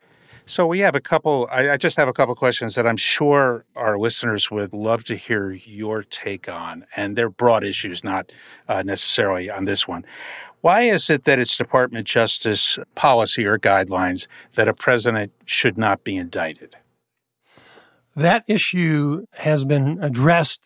[0.50, 1.45] So we have a couple.
[1.52, 5.18] I, I, just have a couple questions that I'm sure our listeners would love to
[5.18, 8.32] hear your take on, and they're broad issues, not
[8.70, 10.06] uh, necessarily on this one.
[10.62, 15.78] Why is it that it's Department of Justice policy or guidelines that a president should
[15.78, 16.78] not be indicted?
[18.16, 20.62] That issue has been addressed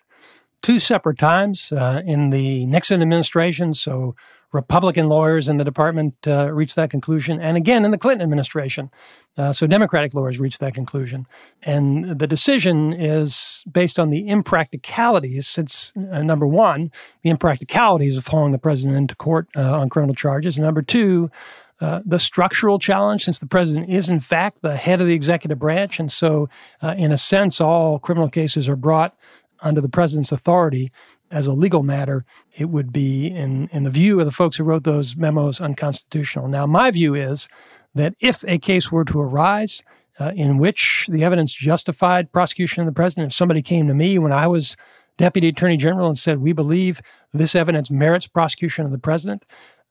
[0.62, 3.74] two separate times uh, in the Nixon administration.
[3.74, 4.16] So
[4.54, 8.90] Republican lawyers in the department uh, reached that conclusion, and again in the Clinton administration.
[9.38, 11.26] Uh, so Democratic lawyers reached that conclusion.
[11.62, 16.92] And the decision is based on the impracticalities, since uh, number one,
[17.24, 20.58] the impracticalities of hauling the president into court uh, on criminal charges.
[20.58, 21.32] And number two,
[21.80, 25.60] uh, the structural challenge, since the president is in fact the head of the executive
[25.60, 26.00] branch.
[26.00, 26.48] And so,
[26.82, 29.16] uh, in a sense, all criminal cases are brought
[29.62, 30.92] under the president's authority
[31.32, 32.26] as a legal matter,
[32.58, 36.48] it would be, in, in the view of the folks who wrote those memos, unconstitutional.
[36.48, 37.48] Now, my view is
[37.96, 39.82] that if a case were to arise
[40.20, 44.20] uh, in which the evidence justified prosecution of the president, if somebody came to me
[44.20, 44.76] when I was
[45.18, 47.02] deputy attorney general and said, We believe
[47.32, 49.46] this evidence merits prosecution of the president,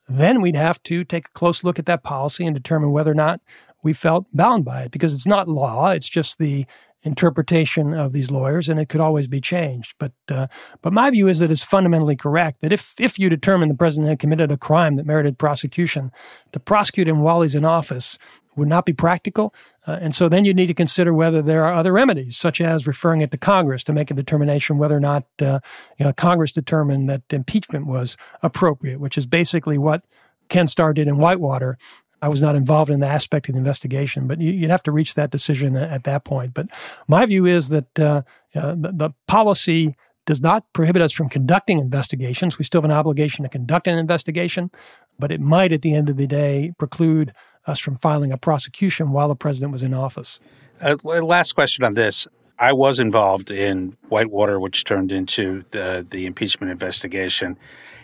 [0.09, 3.15] then we'd have to take a close look at that policy and determine whether or
[3.15, 3.41] not
[3.83, 6.67] we felt bound by it because it's not law, it's just the
[7.03, 9.95] interpretation of these lawyers, and it could always be changed.
[9.99, 10.47] But uh,
[10.83, 14.09] but my view is that it's fundamentally correct that if if you determine the president
[14.09, 16.11] had committed a crime that merited prosecution,
[16.53, 18.19] to prosecute him while he's in office
[18.57, 19.55] would not be practical.
[19.87, 22.87] Uh, and so then you need to consider whether there are other remedies, such as
[22.87, 25.61] referring it to Congress to make a determination whether or not uh,
[25.99, 30.05] you know, Congress determined that impeachment was appropriate, which is basically what
[30.49, 31.79] Ken Starr did in Whitewater
[32.23, 34.93] I was not involved in the aspect of the investigation, but you, would have to
[34.93, 36.55] reach that decision at that point.
[36.55, 36.69] But
[37.09, 38.23] my view is that uh,
[38.55, 39.95] uh, the, the, policy
[40.27, 42.59] does not prohibit us from conducting investigations.
[42.59, 44.71] We still have an obligation to conduct an investigation,
[45.19, 47.33] but it might, at the end of the day, preclude
[47.67, 50.39] us from filing a prosecution while the president was in office.
[50.81, 52.27] Uh, last question on this.
[52.59, 57.57] I was involved in Whitewater, which turned into the, the impeachment investigation.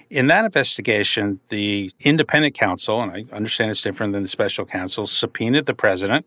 [0.08, 5.06] In that investigation, the independent counsel, and I understand it's different than the special counsel,
[5.06, 6.26] subpoenaed the president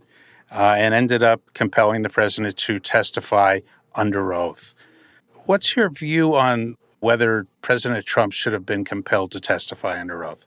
[0.52, 3.60] uh, and ended up compelling the president to testify
[3.96, 4.74] under oath.
[5.46, 10.46] What's your view on whether President Trump should have been compelled to testify under oath?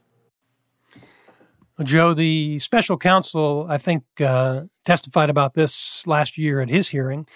[1.78, 6.88] Well, Joe, the special counsel, I think, uh, testified about this last year at his
[6.88, 7.26] hearing,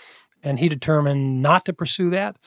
[0.43, 2.39] and he determined not to pursue that.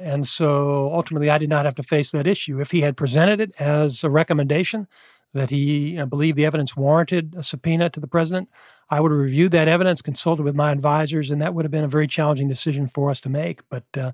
[0.00, 2.60] And so ultimately, I did not have to face that issue.
[2.60, 4.86] If he had presented it as a recommendation
[5.34, 8.48] that he believed the evidence warranted a subpoena to the president,
[8.88, 11.84] I would have reviewed that evidence, consulted with my advisors, and that would have been
[11.84, 13.60] a very challenging decision for us to make.
[13.68, 14.12] But uh,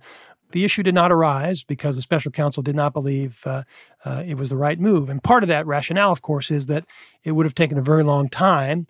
[0.50, 3.62] the issue did not arise because the special counsel did not believe uh,
[4.04, 5.08] uh, it was the right move.
[5.08, 6.84] And part of that rationale, of course, is that
[7.22, 8.86] it would have taken a very long time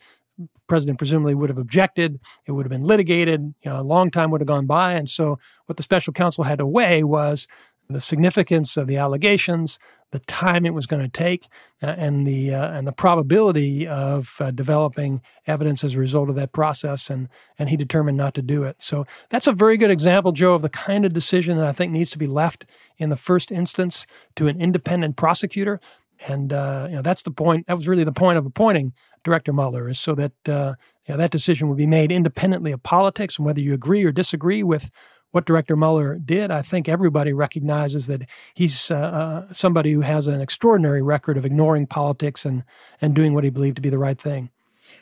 [0.69, 2.21] president presumably would have objected.
[2.47, 3.41] It would have been litigated.
[3.41, 4.95] You know, a long time would have gone by.
[4.95, 7.49] And so, what the special counsel had to weigh was
[7.89, 9.79] the significance of the allegations,
[10.11, 11.49] the time it was going to take,
[11.83, 16.37] uh, and the uh, and the probability of uh, developing evidence as a result of
[16.37, 17.11] that process.
[17.11, 17.29] And
[17.59, 18.77] and he determined not to do it.
[18.79, 21.93] So that's a very good example, Joe, of the kind of decision that I think
[21.93, 22.65] needs to be left
[22.97, 24.07] in the first instance
[24.37, 25.81] to an independent prosecutor.
[26.29, 27.67] And uh, you know that's the point.
[27.67, 28.93] That was really the point of appointing
[29.25, 30.75] Director Mueller, is so that uh,
[31.09, 34.63] know, that decision would be made independently of politics and whether you agree or disagree
[34.63, 34.91] with
[35.31, 36.51] what Director Mueller did.
[36.51, 38.23] I think everybody recognizes that
[38.55, 42.63] he's uh, uh, somebody who has an extraordinary record of ignoring politics and
[43.01, 44.51] and doing what he believed to be the right thing.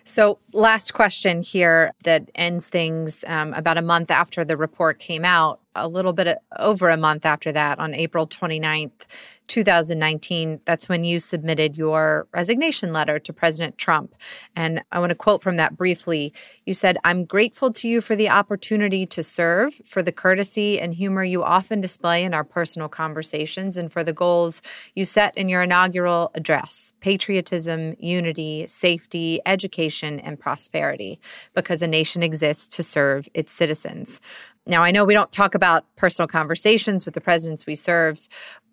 [0.04, 5.24] So, last question here that ends things um, about a month after the report came
[5.24, 9.06] out, a little bit over a month after that, on April 29th,
[9.48, 14.14] 2019, that's when you submitted your resignation letter to President Trump.
[14.56, 16.32] And I want to quote from that briefly.
[16.64, 20.94] You said, I'm grateful to you for the opportunity to serve, for the courtesy and
[20.94, 24.62] humor you often display in our personal conversations, and for the goals
[24.94, 31.20] you set in your inaugural address patriotism, unity, safety, education, and prosperity,
[31.54, 34.20] because a nation exists to serve its citizens.
[34.66, 38.18] Now, I know we don't talk about personal conversations with the presidents we serve,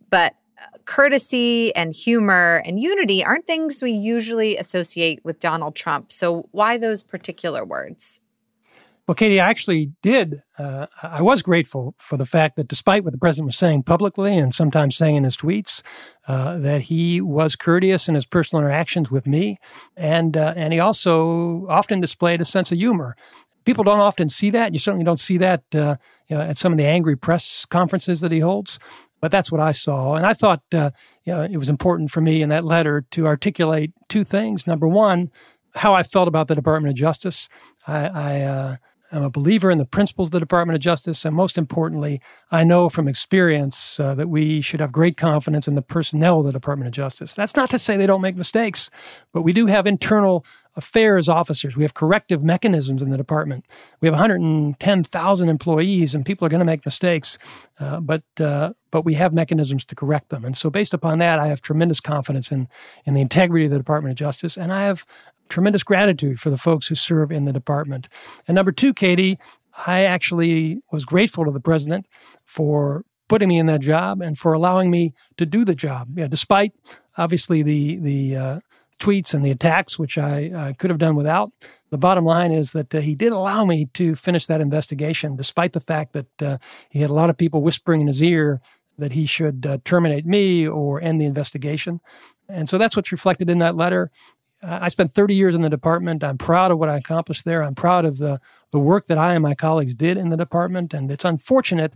[0.10, 0.36] but
[0.86, 6.12] courtesy and humor and unity aren't things we usually associate with Donald Trump.
[6.12, 8.20] So, why those particular words?
[9.08, 10.36] Well, Katie, I actually did.
[10.60, 14.38] Uh, I was grateful for the fact that despite what the president was saying publicly
[14.38, 15.82] and sometimes saying in his tweets,
[16.28, 19.58] uh, that he was courteous in his personal interactions with me,
[19.98, 23.16] and uh, and he also often displayed a sense of humor
[23.70, 24.74] people don't often see that.
[24.74, 25.98] You certainly don't see that uh,
[26.28, 28.80] you know, at some of the angry press conferences that he holds.
[29.22, 30.16] but that's what I saw.
[30.16, 30.90] And I thought uh,
[31.24, 34.66] you know, it was important for me in that letter to articulate two things.
[34.66, 35.30] Number one,
[35.76, 37.48] how I felt about the Department of Justice.
[37.86, 38.76] I, I uh,
[39.12, 41.26] I'm a believer in the principles of the Department of Justice.
[41.26, 45.76] And most importantly, I know from experience uh, that we should have great confidence in
[45.76, 47.34] the personnel of the Department of Justice.
[47.34, 48.90] That's not to say they don't make mistakes,
[49.32, 50.46] but we do have internal
[50.76, 51.76] affairs officers.
[51.76, 53.66] We have corrective mechanisms in the department.
[54.02, 57.38] We have 110,000 employees, and people are going to make mistakes,
[57.80, 60.46] uh, but uh, but we have mechanisms to correct them.
[60.46, 62.68] And so, based upon that, I have tremendous confidence in
[63.06, 65.06] in the integrity of the Department of Justice, and I have
[65.50, 68.08] tremendous gratitude for the folks who serve in the department.
[68.48, 69.38] And number two, Katie,
[69.88, 72.08] I actually was grateful to the president
[72.46, 76.10] for putting me in that job and for allowing me to do the job.
[76.16, 76.74] Yeah, despite
[77.18, 78.60] obviously the the uh,
[79.00, 81.52] tweets and the attacks, which I, I, could have done without.
[81.90, 85.74] The bottom line is that uh, he did allow me to finish that investigation, despite
[85.74, 86.58] the fact that uh,
[86.90, 88.62] he had a lot of people whispering in his ear
[88.98, 92.02] that he should uh, terminate me or end the investigation.
[92.50, 94.12] And so that's what's reflected in that letter.
[94.62, 96.22] I spent 30 years in the department.
[96.22, 97.64] I'm proud of what I accomplished there.
[97.64, 98.42] I'm proud of the,
[98.72, 100.94] the work that I and my colleagues did in the department.
[100.94, 101.94] And it's unfortunate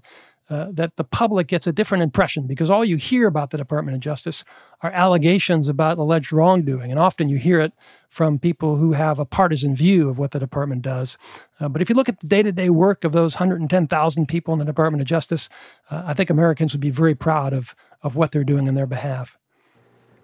[0.50, 3.96] uh, that the public gets a different impression because all you hear about the Department
[3.96, 4.44] of Justice
[4.82, 6.92] are allegations about alleged wrongdoing.
[6.92, 7.74] And often you hear it
[8.10, 11.18] from people who have a partisan view of what the department does.
[11.60, 14.54] Uh, but if you look at the day to day work of those 110,000 people
[14.54, 15.50] in the Department of Justice,
[15.90, 18.88] uh, I think Americans would be very proud of, of what they're doing in their
[18.88, 19.38] behalf.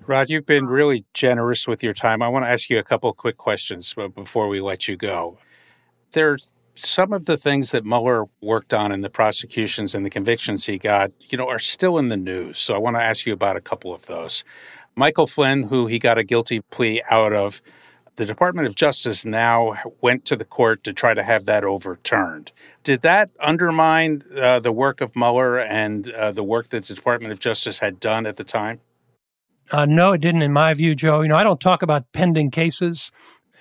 [0.05, 2.21] Rod, you've been really generous with your time.
[2.21, 5.37] I want to ask you a couple quick questions before we let you go.
[6.11, 6.51] There's
[6.85, 10.77] some of the things that Mueller worked on in the prosecutions and the convictions he
[10.77, 12.57] got, you know, are still in the news.
[12.57, 14.43] So I want to ask you about a couple of those.
[14.95, 17.61] Michael Flynn, who he got a guilty plea out of,
[18.15, 22.51] the Department of Justice now went to the court to try to have that overturned.
[22.83, 27.31] Did that undermine uh, the work of Mueller and uh, the work that the Department
[27.31, 28.81] of Justice had done at the time?
[29.71, 31.21] Uh, no, it didn't, in my view, Joe.
[31.21, 33.11] You know, I don't talk about pending cases,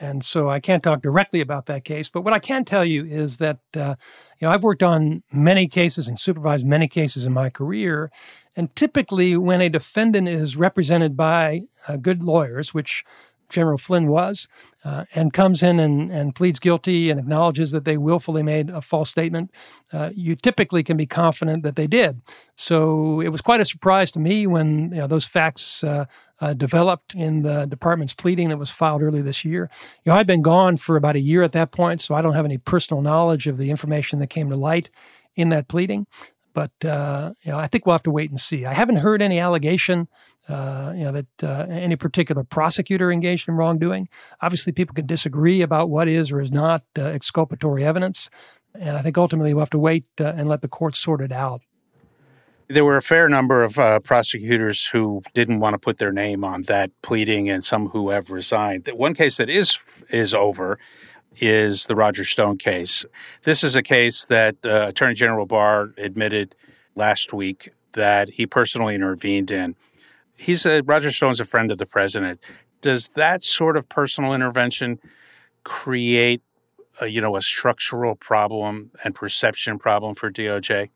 [0.00, 2.08] and so I can't talk directly about that case.
[2.08, 3.94] But what I can tell you is that uh,
[4.40, 8.10] you know I've worked on many cases and supervised many cases in my career,
[8.56, 13.04] and typically when a defendant is represented by uh, good lawyers, which
[13.48, 14.48] General Flynn was,
[14.84, 18.80] uh, and comes in and, and pleads guilty and acknowledges that they willfully made a
[18.80, 19.50] false statement,
[19.92, 22.20] uh, you typically can be confident that they did.
[22.56, 26.04] So it was quite a surprise to me when you know, those facts uh,
[26.40, 29.68] uh developed in the department's pleading that was filed early this year.
[30.04, 32.34] You know, I'd been gone for about a year at that point, so I don't
[32.34, 34.90] have any personal knowledge of the information that came to light
[35.34, 36.06] in that pleading.
[36.58, 38.66] But uh, you know, I think we'll have to wait and see.
[38.66, 40.08] I haven't heard any allegation,
[40.48, 44.08] uh, you know, that uh, any particular prosecutor engaged in wrongdoing.
[44.42, 48.28] Obviously, people can disagree about what is or is not uh, exculpatory evidence,
[48.74, 51.30] and I think ultimately we'll have to wait uh, and let the courts sort it
[51.30, 51.64] out.
[52.66, 56.42] There were a fair number of uh, prosecutors who didn't want to put their name
[56.42, 58.88] on that pleading, and some who have resigned.
[58.88, 59.78] One case that is
[60.10, 60.76] is over
[61.40, 63.04] is the Roger Stone case.
[63.44, 66.54] This is a case that uh, Attorney General Barr admitted
[66.94, 69.76] last week that he personally intervened in.
[70.36, 72.40] He said Roger Stone's a friend of the president.
[72.80, 75.00] Does that sort of personal intervention
[75.64, 76.42] create,
[77.00, 80.90] a, you know, a structural problem and perception problem for DOJ?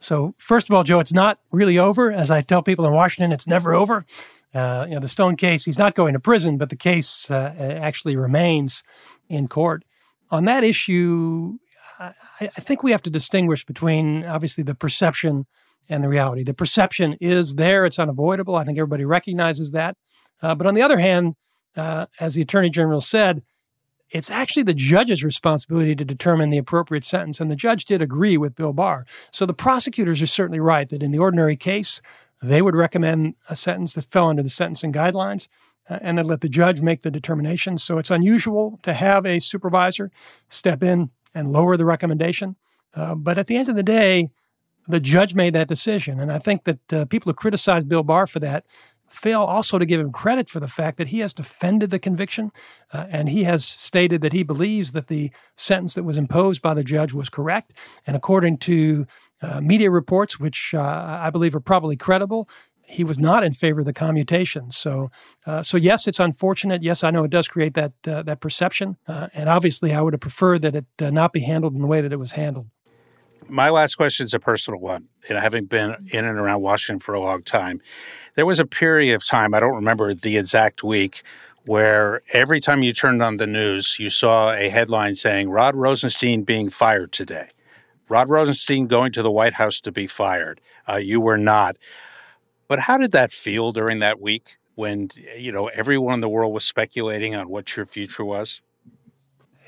[0.00, 2.12] So, first of all, Joe, it's not really over.
[2.12, 4.06] As I tell people in Washington, it's never over.
[4.54, 7.54] Uh, you know, the Stone case, he's not going to prison, but the case uh,
[7.58, 8.82] actually remains
[9.28, 9.84] in court.
[10.30, 11.58] On that issue,
[11.98, 15.46] I, I think we have to distinguish between obviously the perception
[15.88, 16.42] and the reality.
[16.44, 18.56] The perception is there, it's unavoidable.
[18.56, 19.96] I think everybody recognizes that.
[20.42, 21.34] Uh, but on the other hand,
[21.76, 23.42] uh, as the Attorney General said,
[24.10, 27.40] it's actually the judge's responsibility to determine the appropriate sentence.
[27.40, 29.04] And the judge did agree with Bill Barr.
[29.30, 32.00] So the prosecutors are certainly right that in the ordinary case,
[32.42, 35.48] they would recommend a sentence that fell under the sentencing guidelines
[35.88, 37.78] and then let the judge make the determination.
[37.78, 40.10] So it's unusual to have a supervisor
[40.48, 42.56] step in and lower the recommendation.
[42.94, 44.28] Uh, but at the end of the day,
[44.86, 46.18] the judge made that decision.
[46.18, 48.64] And I think that uh, people who criticize Bill Barr for that
[49.08, 52.52] fail also to give him credit for the fact that he has defended the conviction
[52.92, 56.74] uh, and he has stated that he believes that the sentence that was imposed by
[56.74, 57.72] the judge was correct.
[58.06, 59.06] And according to
[59.40, 62.48] uh, media reports, which uh, I believe are probably credible,
[62.88, 64.70] he was not in favor of the commutation.
[64.70, 65.10] So,
[65.46, 66.82] uh, so yes, it's unfortunate.
[66.82, 70.14] Yes, I know it does create that uh, that perception, uh, and obviously, I would
[70.14, 72.68] have preferred that it uh, not be handled in the way that it was handled.
[73.50, 75.08] My last question is a personal one.
[75.28, 77.80] And having been in and around Washington for a long time,
[78.34, 81.22] there was a period of time I don't remember the exact week
[81.64, 86.42] where every time you turned on the news, you saw a headline saying Rod Rosenstein
[86.42, 87.50] being fired today
[88.08, 90.60] Rod Rosenstein going to the White House to be fired.
[90.88, 91.76] Uh, you were not.
[92.68, 96.52] But how did that feel during that week when, you know, everyone in the world
[96.52, 98.60] was speculating on what your future was?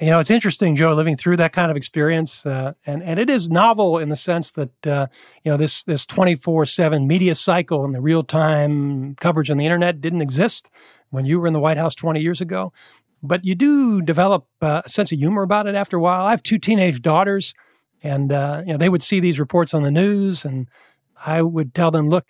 [0.01, 3.29] You know, it's interesting, Joe, living through that kind of experience, uh, and and it
[3.29, 5.09] is novel in the sense that uh,
[5.43, 9.59] you know this this twenty four seven media cycle and the real time coverage on
[9.59, 10.71] the internet didn't exist
[11.11, 12.73] when you were in the White House twenty years ago,
[13.23, 16.25] but you do develop uh, a sense of humor about it after a while.
[16.25, 17.53] I have two teenage daughters,
[18.03, 20.67] and uh, you know they would see these reports on the news, and
[21.27, 22.25] I would tell them, look,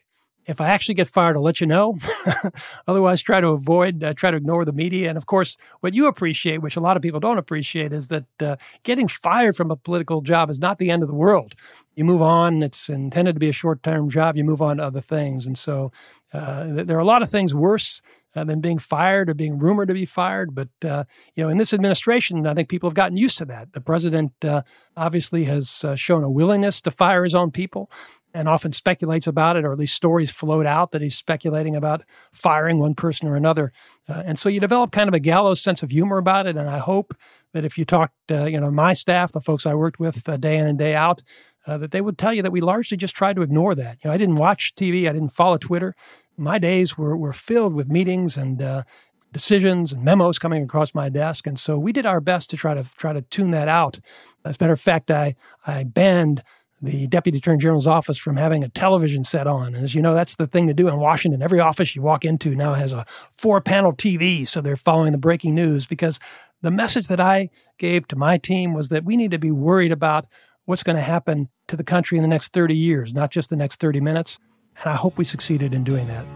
[0.46, 1.98] if I actually get fired, I'll let you know.
[2.86, 5.08] Otherwise, try to avoid, uh, try to ignore the media.
[5.08, 8.24] And of course, what you appreciate, which a lot of people don't appreciate, is that
[8.40, 11.54] uh, getting fired from a political job is not the end of the world.
[11.94, 12.62] You move on.
[12.62, 14.36] It's intended to be a short term job.
[14.36, 15.46] You move on to other things.
[15.46, 15.92] And so
[16.32, 18.00] uh, there are a lot of things worse
[18.34, 20.54] uh, than being fired or being rumored to be fired.
[20.54, 23.72] But uh, you know, in this administration, I think people have gotten used to that.
[23.72, 24.62] The president uh,
[24.96, 27.90] obviously has uh, shown a willingness to fire his own people
[28.32, 32.02] and often speculates about it, or at least stories float out that he's speculating about
[32.32, 33.72] firing one person or another.
[34.08, 36.56] Uh, and so you develop kind of a gallows sense of humor about it.
[36.56, 37.14] And I hope
[37.52, 40.36] that if you talked, uh, you know, my staff, the folks I worked with uh,
[40.36, 41.22] day in and day out,
[41.66, 43.98] uh, that they would tell you that we largely just tried to ignore that.
[44.02, 45.94] You know, I didn't watch TV, I didn't follow Twitter.
[46.36, 48.84] My days were were filled with meetings and uh,
[49.30, 52.72] decisions and memos coming across my desk, and so we did our best to try
[52.72, 54.00] to try to tune that out.
[54.44, 55.34] As a matter of fact, I
[55.66, 56.42] I banned
[56.82, 59.74] the Deputy Attorney General's office from having a television set on.
[59.74, 61.42] And as you know, that's the thing to do in Washington.
[61.42, 65.18] Every office you walk into now has a four panel TV, so they're following the
[65.18, 66.18] breaking news because
[66.62, 69.92] the message that I gave to my team was that we need to be worried
[69.92, 70.26] about
[70.64, 73.56] what's going to happen to the country in the next 30 years, not just the
[73.56, 74.38] next 30 minutes.
[74.78, 76.26] And I hope we succeeded in doing that.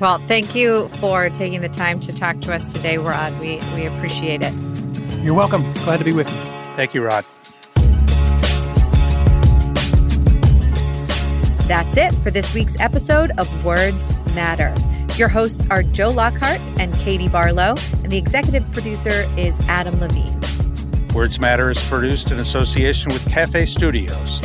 [0.00, 3.38] Well, thank you for taking the time to talk to us today, Rod.
[3.40, 4.52] We, we appreciate it.
[5.22, 5.68] You're welcome.
[5.72, 6.36] Glad to be with you.
[6.76, 7.24] Thank you, Rod.
[11.68, 14.74] That's it for this week's episode of Words Matter.
[15.18, 20.40] Your hosts are Joe Lockhart and Katie Barlow, and the executive producer is Adam Levine.
[21.14, 24.40] Words Matter is produced in association with Cafe Studios.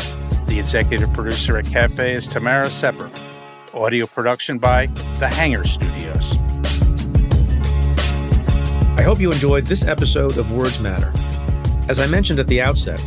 [0.47, 3.09] The executive producer at Cafe is Tamara Sepper.
[3.73, 4.87] Audio production by
[5.19, 6.37] The Hanger Studios.
[8.97, 11.13] I hope you enjoyed this episode of Words Matter.
[11.89, 12.99] As I mentioned at the outset,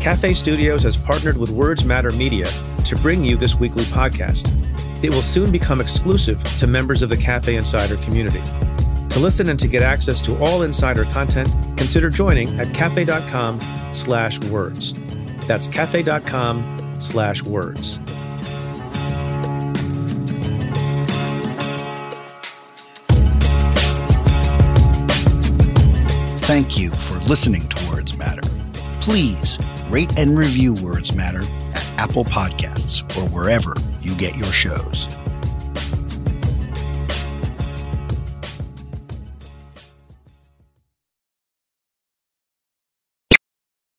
[0.00, 2.46] Cafe Studios has partnered with Words Matter Media
[2.84, 4.48] to bring you this weekly podcast.
[5.02, 8.42] It will soon become exclusive to members of the Cafe Insider community.
[9.10, 13.58] To listen and to get access to all insider content, consider joining at cafe.com
[13.92, 14.94] slash words.
[15.46, 17.98] That's cafe.com slash words.
[26.50, 28.42] Thank you for listening to Words Matter.
[29.00, 29.56] Please
[29.88, 35.06] rate and review Words Matter at Apple Podcasts or wherever you get your shows.